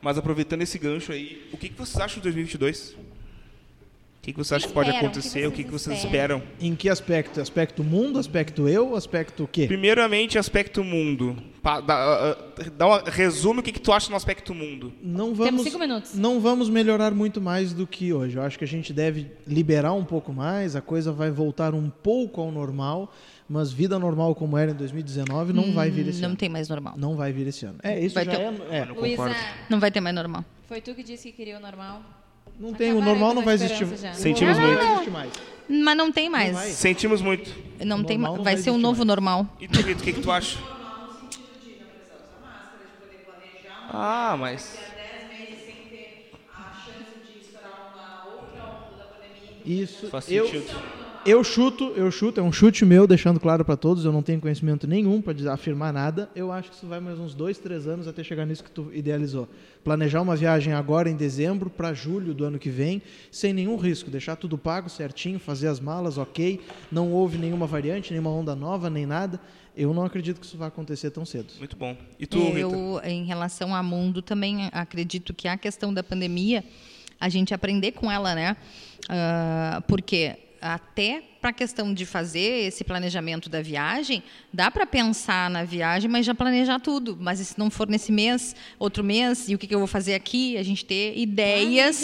[0.02, 2.98] Mas aproveitando esse gancho aí, o que, que vocês acham de 2022?
[4.28, 4.90] O que, que você acha que pode?
[4.90, 5.48] O que acontecer?
[5.48, 6.44] O que, que vocês esperam?
[6.60, 7.40] Em que aspecto?
[7.40, 9.68] Aspecto mundo, aspecto eu, aspecto o quê?
[9.68, 11.38] Primeiramente, aspecto mundo.
[11.64, 14.92] Pa- dá, ah, ah, dá uma, resume o que, que tu acha no aspecto mundo.
[15.02, 16.14] Não vamos, cinco minutos.
[16.14, 18.36] não vamos melhorar muito mais do que hoje.
[18.38, 21.90] Eu acho que a gente deve liberar um pouco mais, a coisa vai voltar um
[21.90, 23.14] pouco ao normal,
[23.48, 26.38] mas vida normal como era em 2019 não vai vir esse Não ano.
[26.38, 26.96] tem mais normal.
[26.98, 27.80] Não vai vir esse ano.
[27.82, 28.86] É, isso Vai já ter- é, é.
[28.86, 29.34] Luísa.
[29.70, 30.44] Não vai ter mais normal.
[30.68, 32.02] foi tu que disse que queria o normal?
[32.60, 33.86] Não tem, o normal não vai existir.
[33.98, 34.14] já.
[34.14, 34.74] Sentimos muito.
[34.78, 35.32] Não vai existir mais.
[35.70, 36.54] Mas não tem mais.
[36.54, 36.70] vai.
[36.72, 37.50] Sentimos muito.
[37.84, 39.08] Não tem Normal ma- não vai vai ser um existir novo mais.
[39.08, 39.48] normal.
[39.60, 40.58] E tu, Rito, o que, que tu acha?
[43.90, 44.78] Ah, mas.
[49.66, 50.08] Isso.
[50.10, 51.07] Faz eu, sentido.
[51.28, 54.40] Eu chuto, eu chuto, é um chute meu, deixando claro para todos, eu não tenho
[54.40, 56.30] conhecimento nenhum para afirmar nada.
[56.34, 58.90] Eu acho que isso vai mais uns dois, três anos até chegar nisso que tu
[58.94, 59.50] idealizou.
[59.84, 64.10] Planejar uma viagem agora em dezembro para julho do ano que vem, sem nenhum risco,
[64.10, 66.62] deixar tudo pago certinho, fazer as malas, ok.
[66.90, 69.38] Não houve nenhuma variante, nenhuma onda nova, nem nada.
[69.76, 71.54] Eu não acredito que isso vai acontecer tão cedo.
[71.60, 71.96] Muito bom.
[72.18, 72.60] E tu, Rita?
[72.60, 76.64] Eu, em relação ao mundo, também acredito que a questão da pandemia,
[77.20, 78.56] a gente aprender com ela, né?
[79.10, 85.50] Ah, porque até para a questão de fazer esse planejamento da viagem, dá para pensar
[85.50, 87.18] na viagem, mas já planejar tudo.
[87.20, 90.14] Mas se não for nesse mês, outro mês, e o que, que eu vou fazer
[90.16, 90.58] aqui?
[90.58, 91.98] A gente ter ideias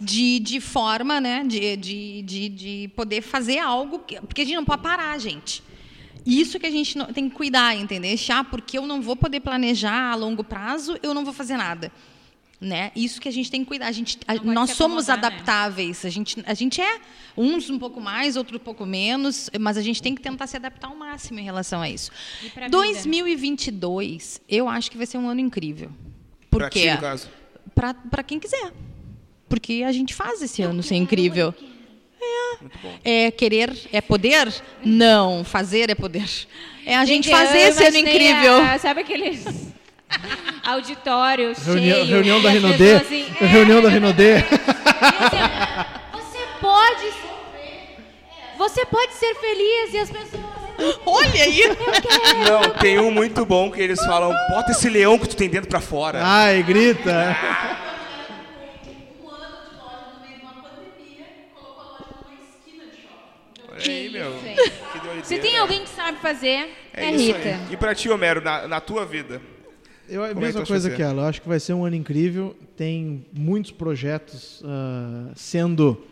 [0.00, 1.44] de, de forma, né?
[1.46, 5.62] De, de, de, de poder fazer algo, que- porque a gente não pode parar, gente.
[6.26, 8.14] Isso que a gente tem que cuidar, entender?
[8.30, 11.90] Ah, porque eu não vou poder planejar a longo prazo, eu não vou fazer nada.
[12.60, 12.90] Né?
[12.96, 13.86] Isso que a gente tem que cuidar.
[13.86, 15.12] A gente, a- nós somos né?
[15.14, 16.04] adaptáveis.
[16.04, 17.00] A, gente, a gente é
[17.36, 20.56] uns um pouco mais, outro um pouco menos, mas a gente tem que tentar se
[20.56, 22.10] adaptar ao máximo em relação a isso.
[22.44, 22.76] E pra vida?
[22.76, 25.90] 2022, eu acho que vai ser um ano incrível.
[26.50, 26.80] Por Pra quê?
[26.80, 27.28] ti, no caso.
[27.74, 28.72] Para quem quiser.
[29.48, 31.54] Porque a gente faz esse ano ser incrível.
[32.60, 32.98] Muito bom.
[33.04, 34.52] É querer é poder?
[34.84, 36.28] Não, fazer é poder.
[36.84, 38.56] É a gente, eu fazer esse ano imaginei incrível.
[38.56, 39.44] a- sabe aqueles
[40.64, 42.06] auditório Reunião, cheio?
[42.06, 44.40] reunião da pessoas assim, é, Reunião da Rinodê.
[46.12, 47.12] Você pode
[48.56, 50.58] Você pode ser feliz e as pessoas
[51.04, 51.62] Olha aí.
[52.48, 55.68] Não, tem um muito bom que eles falam, bota esse leão que tu tem dentro
[55.68, 56.20] pra fora.
[56.22, 57.36] Ai, grita.
[63.70, 64.32] Olha aí, meu.
[64.92, 65.24] Que doideira.
[65.24, 67.48] Se tem alguém que sabe fazer, é, É isso Rita.
[67.48, 67.58] aí.
[67.70, 69.40] E pra ti, Homero, na, na tua vida?
[70.08, 71.04] Eu, a Como é que tu mesma acha coisa que é?
[71.04, 71.22] ela.
[71.22, 72.56] Eu acho que vai ser um ano incrível.
[72.76, 76.02] Tem muitos projetos ah, sendo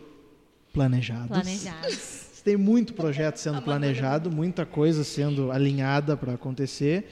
[0.72, 1.28] planejados.
[1.28, 2.26] Planejados.
[2.44, 7.06] Tem muito projeto sendo planejado, muita coisa sendo alinhada para acontecer.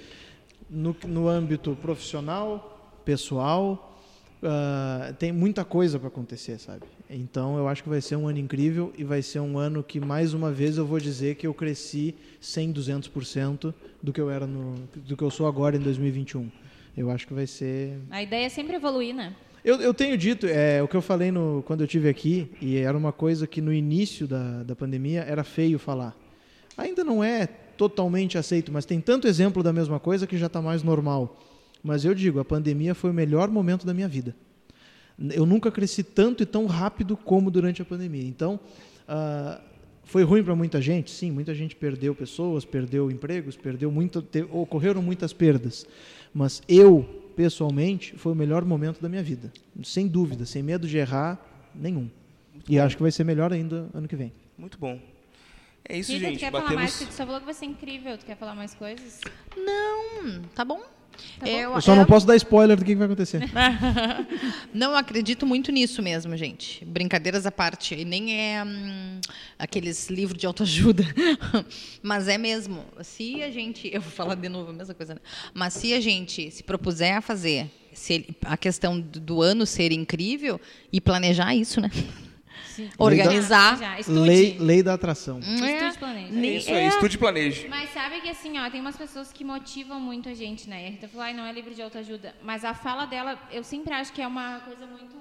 [0.70, 3.99] No, no âmbito profissional, pessoal,
[4.43, 6.82] ah, tem muita coisa para acontecer, sabe?
[7.09, 9.99] Então eu acho que vai ser um ano incrível e vai ser um ano que,
[9.99, 14.47] mais uma vez, eu vou dizer que eu cresci 100, 200% do que eu era
[14.47, 16.51] no, do que eu sou agora em 2021.
[16.97, 19.34] Eu acho que vai ser A ideia é sempre evoluir, né?
[19.64, 22.76] eu, eu tenho dito, é o que eu falei no, quando eu tive aqui, e
[22.76, 26.14] era uma coisa que no início da, da pandemia era feio falar.
[26.76, 30.61] Ainda não é totalmente aceito, mas tem tanto exemplo da mesma coisa que já está
[30.62, 31.40] mais normal.
[31.82, 34.34] Mas eu digo, a pandemia foi o melhor momento da minha vida.
[35.32, 38.24] Eu nunca cresci tanto e tão rápido como durante a pandemia.
[38.24, 38.59] Então,
[39.07, 39.61] ah,
[40.05, 41.11] foi ruim para muita gente?
[41.11, 45.86] Sim, muita gente perdeu pessoas, perdeu empregos, perdeu muito, te- ocorreram muitas perdas.
[46.35, 47.03] Mas eu,
[47.37, 49.53] pessoalmente, foi o melhor momento da minha vida.
[49.85, 51.41] Sem dúvida, sem medo de errar
[51.74, 52.11] nenhum.
[52.68, 54.32] E acho que vai ser melhor ainda ano que vem.
[54.59, 55.01] Muito bom.
[55.87, 56.41] É isso, Rita, tu gente.
[56.41, 56.82] quer falar Batemos.
[56.82, 56.99] mais?
[56.99, 58.16] Tu só falou que vai ser incrível.
[58.16, 59.20] Tu quer falar mais coisas?
[59.57, 60.82] Não, tá bom.
[61.44, 63.40] Eu, Eu só não eu- posso dar spoiler do que vai acontecer.
[64.72, 66.84] Não, eu acredito muito nisso mesmo, gente.
[66.84, 67.94] Brincadeiras à parte.
[67.94, 69.20] E nem é hum,
[69.58, 71.04] aqueles livros de autoajuda.
[72.02, 72.84] Mas é mesmo.
[73.02, 73.88] Se a gente.
[73.92, 75.20] Eu vou falar de novo a mesma coisa, né?
[75.52, 79.64] Mas se a gente se propuser a fazer se ele- a questão do, do ano
[79.64, 80.60] ser incrível
[80.92, 81.90] e planejar isso, né?
[82.75, 82.91] Sim.
[82.99, 83.79] Organizar.
[83.79, 84.18] Já, estude.
[84.18, 85.39] Lei, lei da atração.
[85.41, 86.29] Estude, planeje.
[86.29, 87.68] É Nem- isso aí, estude e planeje.
[87.68, 90.87] Mas sabe que assim, ó, tem umas pessoas que motivam muito a gente, né?
[90.87, 92.35] A Rita falou, ai, não é livro de autoajuda.
[92.43, 95.14] Mas a fala dela, eu sempre acho que é uma coisa muito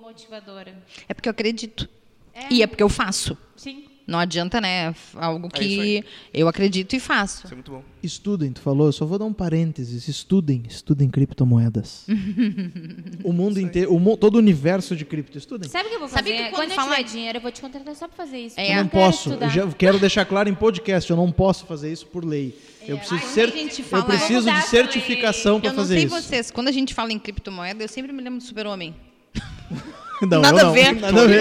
[0.00, 0.76] motivadora.
[1.08, 1.88] É porque eu acredito.
[2.32, 2.52] É.
[2.52, 3.38] E é porque eu faço.
[3.56, 3.84] Sim.
[4.06, 4.94] Não adianta, né?
[5.14, 7.44] Algo É isso que eu acredito e faço.
[7.46, 7.82] Isso é muito bom.
[8.02, 10.06] Estudem, tu falou, eu só vou dar um parênteses.
[10.08, 12.04] Estudem, estudem criptomoedas.
[13.24, 15.70] o mundo inteiro, o todo o universo de cripto, estudem.
[15.70, 16.44] Sabe o que eu vou Sabe fazer?
[16.44, 18.60] que quando quando eu fala- tiver dinheiro, eu vou te contratar só pra fazer isso.
[18.60, 18.72] É.
[18.72, 19.48] Eu não quero posso, eu estudar.
[19.48, 22.54] já quero deixar claro em podcast, eu não posso fazer isso por lei.
[22.86, 23.48] Eu preciso, Quando cer-
[23.90, 26.14] eu preciso de certificação para Eu não fazer sei isso.
[26.14, 28.94] vocês, quando a gente fala em criptomoeda, eu sempre me lembro do super-homem.
[30.28, 30.94] Não, Nada eu a ver.
[31.00, 31.40] Nada a ver.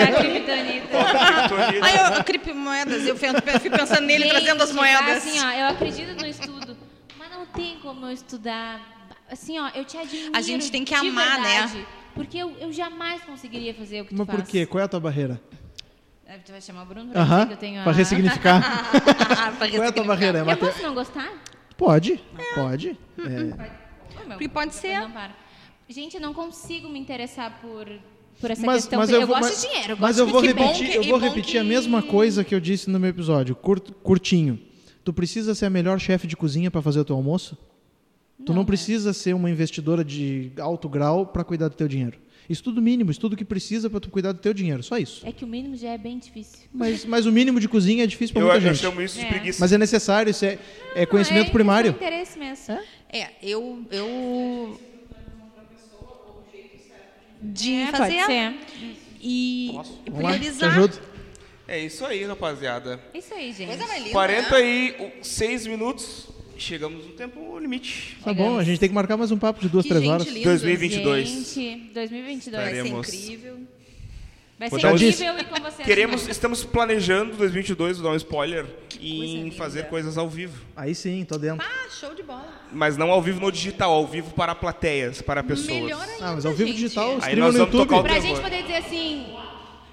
[1.81, 5.17] Aí eu, criptomoedas, eu fico pensando nele trazendo as Gente, moedas.
[5.17, 6.77] Assim, ó, eu acredito no estudo,
[7.17, 8.81] mas não tem como eu estudar.
[9.31, 10.31] Assim, ó, eu te admiro.
[10.35, 11.61] A gente tem que amar, né?
[11.61, 14.49] verdade, Porque eu, eu jamais conseguiria fazer o que Mas tu por faz.
[14.49, 14.65] quê?
[14.65, 15.41] Qual é a tua barreira?
[16.25, 17.83] É, Tu vai chamar o Bruno pra que eu tenho a...
[17.83, 18.61] para ressignificar.
[19.57, 20.39] Pra Qual é a tua barreira?
[20.39, 21.31] É Eu posso não gostar?
[21.77, 22.19] Pode,
[22.55, 22.97] pode.
[23.19, 24.99] É, Ô, meu, E pode ser.
[24.99, 25.31] não para.
[25.89, 27.87] Gente, eu não consigo me interessar por,
[28.39, 28.99] por essa Mas, questão.
[28.99, 30.97] mas eu, eu vou, gosto mas, de dinheiro, eu mas gosto eu vou repetir, que-
[30.97, 34.59] eu vou repetir a que- mesma coisa que eu disse no meu episódio, curt- curtinho.
[35.03, 37.57] Tu precisa ser a melhor chefe de cozinha para fazer o teu almoço?
[38.45, 38.67] tu não né?
[38.67, 42.17] precisa ser uma investidora de alto grau para cuidar do teu dinheiro.
[42.49, 45.25] Estudo mínimo, estudo que precisa para tu cuidar do teu dinheiro, só isso.
[45.25, 46.59] É que o mínimo já é bem difícil.
[46.73, 48.81] Mas, mas o mínimo de cozinha é difícil para Eu, muita eu gente.
[48.81, 49.29] chamo isso de É.
[49.29, 49.59] preguiça.
[49.61, 50.59] Mas é necessário, isso é,
[50.93, 51.91] é conhecimento Não, é primário.
[51.91, 52.77] interesse mesmo.
[53.09, 53.79] É, eu.
[53.91, 54.77] eu...
[57.43, 58.53] De É, fazer pode ser.
[59.21, 60.89] e, te priorizar.
[61.67, 62.99] É isso aí, rapaziada.
[63.13, 63.67] Isso aí, gente.
[63.67, 64.27] Coisa mais linda.
[64.27, 64.41] né?
[64.43, 66.27] 46 minutos.
[66.57, 68.17] Chegamos no tempo limite.
[68.23, 70.11] Tá bom, a gente tem que marcar mais um papo de duas, Que três gente
[70.13, 70.27] horas.
[70.27, 70.49] linda.
[70.49, 71.27] 2022.
[71.53, 72.63] Gente, 2022.
[72.63, 73.07] Vai ser Faremos.
[73.13, 73.57] incrível.
[74.59, 75.85] Vai ser incrível e com vocês.
[75.85, 78.65] Queremos, estamos planejando 2022, vou dar um spoiler,
[79.17, 79.55] Coisa em linda.
[79.55, 80.61] fazer coisas ao vivo.
[80.75, 81.65] Aí sim, tô dentro.
[81.65, 82.47] Ah, show de bola.
[82.71, 85.81] Mas não ao vivo no digital, ao vivo para plateias, para pessoas.
[85.83, 86.25] Melhor ainda.
[86.27, 86.79] Ah, mas ao vivo gente.
[86.79, 87.87] digital, Aí nós no vamos YouTube.
[87.87, 88.27] tocar o Pra terror.
[88.27, 89.27] gente poder dizer assim,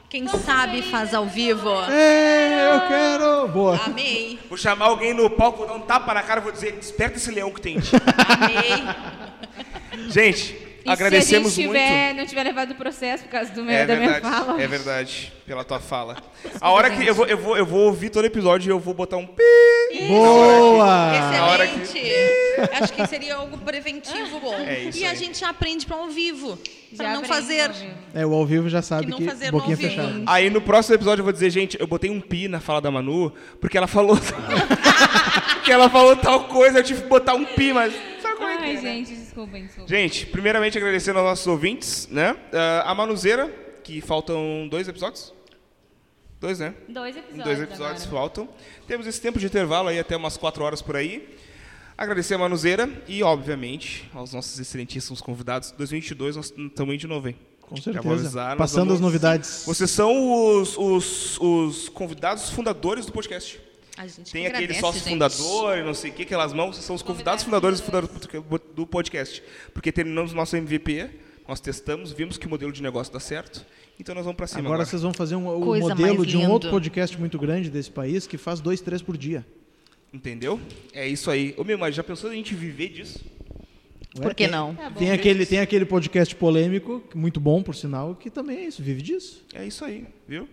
[0.09, 1.69] Quem sabe faz ao vivo.
[1.91, 3.49] É, eu quero!
[3.49, 3.77] Boa.
[3.85, 4.39] Amei.
[4.49, 7.17] Vou chamar alguém no palco, vou dar um tapa na cara e vou dizer, desperta
[7.17, 7.93] esse leão que tem em ti.
[8.29, 10.09] Amei.
[10.09, 11.83] Gente, e agradecemos se a gente muito.
[11.83, 14.63] tiver, não tiver levado o processo por causa do meu, É da minha verdade, fala.
[14.63, 16.17] é verdade, pela tua fala.
[16.61, 18.95] A hora que eu vou, eu vou, eu vou ouvir todo episódio e eu vou
[18.95, 19.43] botar um pi.
[20.09, 21.13] Boa!
[21.31, 22.41] Na hora que- Excelente.
[22.83, 24.55] Acho que seria algo preventivo bom.
[24.55, 25.17] É isso e a aí.
[25.17, 26.59] gente já aprende para ao vivo.
[26.93, 27.71] Já Para não fazer.
[28.15, 30.23] É, o ao vivo já sabe Que não que, fazer boquinha fechada.
[30.27, 32.91] Aí no próximo episódio eu vou dizer, gente, eu botei um pi na fala da
[32.91, 34.19] Manu, porque ela falou.
[35.65, 37.93] que ela falou tal coisa, eu tive que botar um pi, mas.
[38.21, 39.05] Sabe como é que Ai, é, né?
[39.31, 39.89] Gente, desculpem, desculpem.
[39.97, 42.37] Gente, primeiramente agradecendo aos nossos ouvintes, né?
[42.53, 43.49] Ah, a Manuzeira,
[43.85, 45.33] que faltam dois episódios.
[46.41, 46.75] Dois, né?
[46.89, 47.45] Dois episódios.
[47.45, 48.21] Dois episódios agora.
[48.21, 48.49] faltam.
[48.87, 51.37] Temos esse tempo de intervalo aí, até umas quatro horas por aí.
[51.99, 55.71] Agradecer a Manuzeira e, obviamente, aos nossos excelentíssimos convidados.
[55.73, 57.37] 2022 nós estamos de novo, hein?
[57.61, 58.09] Com certeza.
[58.13, 59.65] avisar, Passando vamos- as novidades.
[59.67, 63.61] Vocês são os, os, os convidados fundadores do podcast.
[63.97, 65.11] A gente Tem que aquele sócio gente.
[65.11, 67.83] fundador e não sei o que, aquelas mãos, vocês são os convidados fundadores
[68.75, 69.43] do, podcast.
[69.75, 71.11] Porque terminamos nosso MVP,
[71.47, 73.65] nós testamos, vimos que o modelo de negócio dá certo,
[73.99, 74.61] então nós vamos para cima.
[74.61, 77.69] Agora Agora, vocês vão fazer um, o Coisa modelo de um outro podcast muito grande
[77.69, 79.45] desse país que faz dois, três por dia.
[80.13, 80.59] Entendeu?
[80.93, 81.55] É isso aí.
[81.57, 83.21] Ô meu, mas já pensou a gente viver disso?
[84.17, 84.73] Ué, Por que tem- não?
[84.73, 84.93] Bom.
[84.93, 89.03] Tem aquele, tem aquele podcast polêmico, muito bom, por sinal, que também é isso, vive
[89.03, 89.45] disso.
[89.55, 90.49] É isso aí, viu?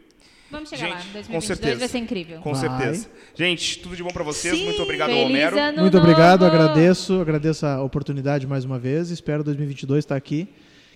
[0.50, 0.96] Vamos chegar lá.
[0.98, 1.80] Gente, com 2022 certeza.
[1.80, 2.40] vai ser incrível.
[2.40, 2.62] Com Vai.
[2.62, 3.10] certeza.
[3.36, 4.58] Gente, tudo de bom para vocês.
[4.58, 4.66] Sim.
[4.66, 5.60] Muito obrigado, Feliz Homero.
[5.60, 6.56] ano muito obrigado, novo!
[6.56, 9.10] agradeço, agradeço a oportunidade mais uma vez.
[9.10, 10.48] Espero 2022 estar aqui.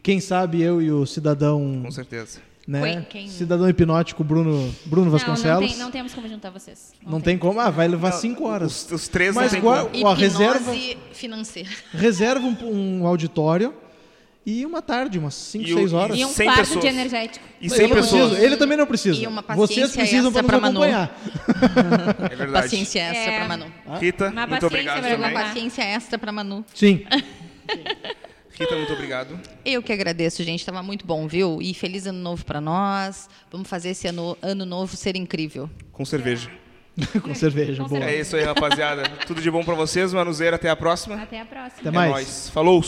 [0.02, 2.40] Quem sabe eu e o cidadão, Com certeza.
[2.68, 3.06] né?
[3.10, 5.70] Quem- Cidadão hipnótico Bruno, Bruno Não, não, Vasconcelos.
[5.72, 6.94] tem, não temos como juntar vocês.
[7.06, 7.60] Não tem como.
[7.60, 8.86] Ah, vai levar cinco horas.
[8.86, 9.76] Os, os três Mas não tem como.
[9.76, 10.74] Ó, Hipnose reserva-
[11.14, 11.70] financeira.
[11.94, 13.74] Reserva um, um auditório
[14.46, 16.18] e uma tarde, umas 5, E o- 6 horas.
[16.18, 16.82] E um fardo pessoas.
[16.82, 17.46] de energético.
[17.62, 18.22] E Eu 100 não pessoas.
[18.30, 19.22] preciso, ele também não precisa.
[19.22, 19.58] E uma Vocês
[19.92, 20.82] paciência precisam para nos pra Manu.
[20.84, 21.18] acompanhar.
[22.32, 22.64] É verdade.
[22.64, 23.38] Paciência extra É.
[23.38, 23.72] pra Manu.
[24.00, 25.12] Rita, Uma muito obrigado também.
[25.14, 25.44] aguentar.
[25.48, 26.66] Paciência extra pra Manu.
[26.74, 27.06] Sim.
[28.54, 29.40] Rita, muito obrigado.
[29.66, 30.66] Eu que agradeço, gente.
[30.66, 31.60] Tava muito bom, viu?
[31.62, 33.30] E feliz ano novo pra nós.
[33.52, 35.70] Vamos fazer esse ano, ano novo ser incrível.
[35.92, 36.50] Com cerveja.
[37.24, 38.04] Com cerveja, Com boa.
[38.04, 39.04] É isso aí, rapaziada.
[39.26, 40.58] Tudo de bom pra vocês, Manuzeira.
[40.58, 41.16] Até a próxima.
[41.16, 41.80] Até a próxima.
[41.80, 42.12] Até É mais.
[42.12, 42.50] nóis.
[42.50, 42.84] Falou!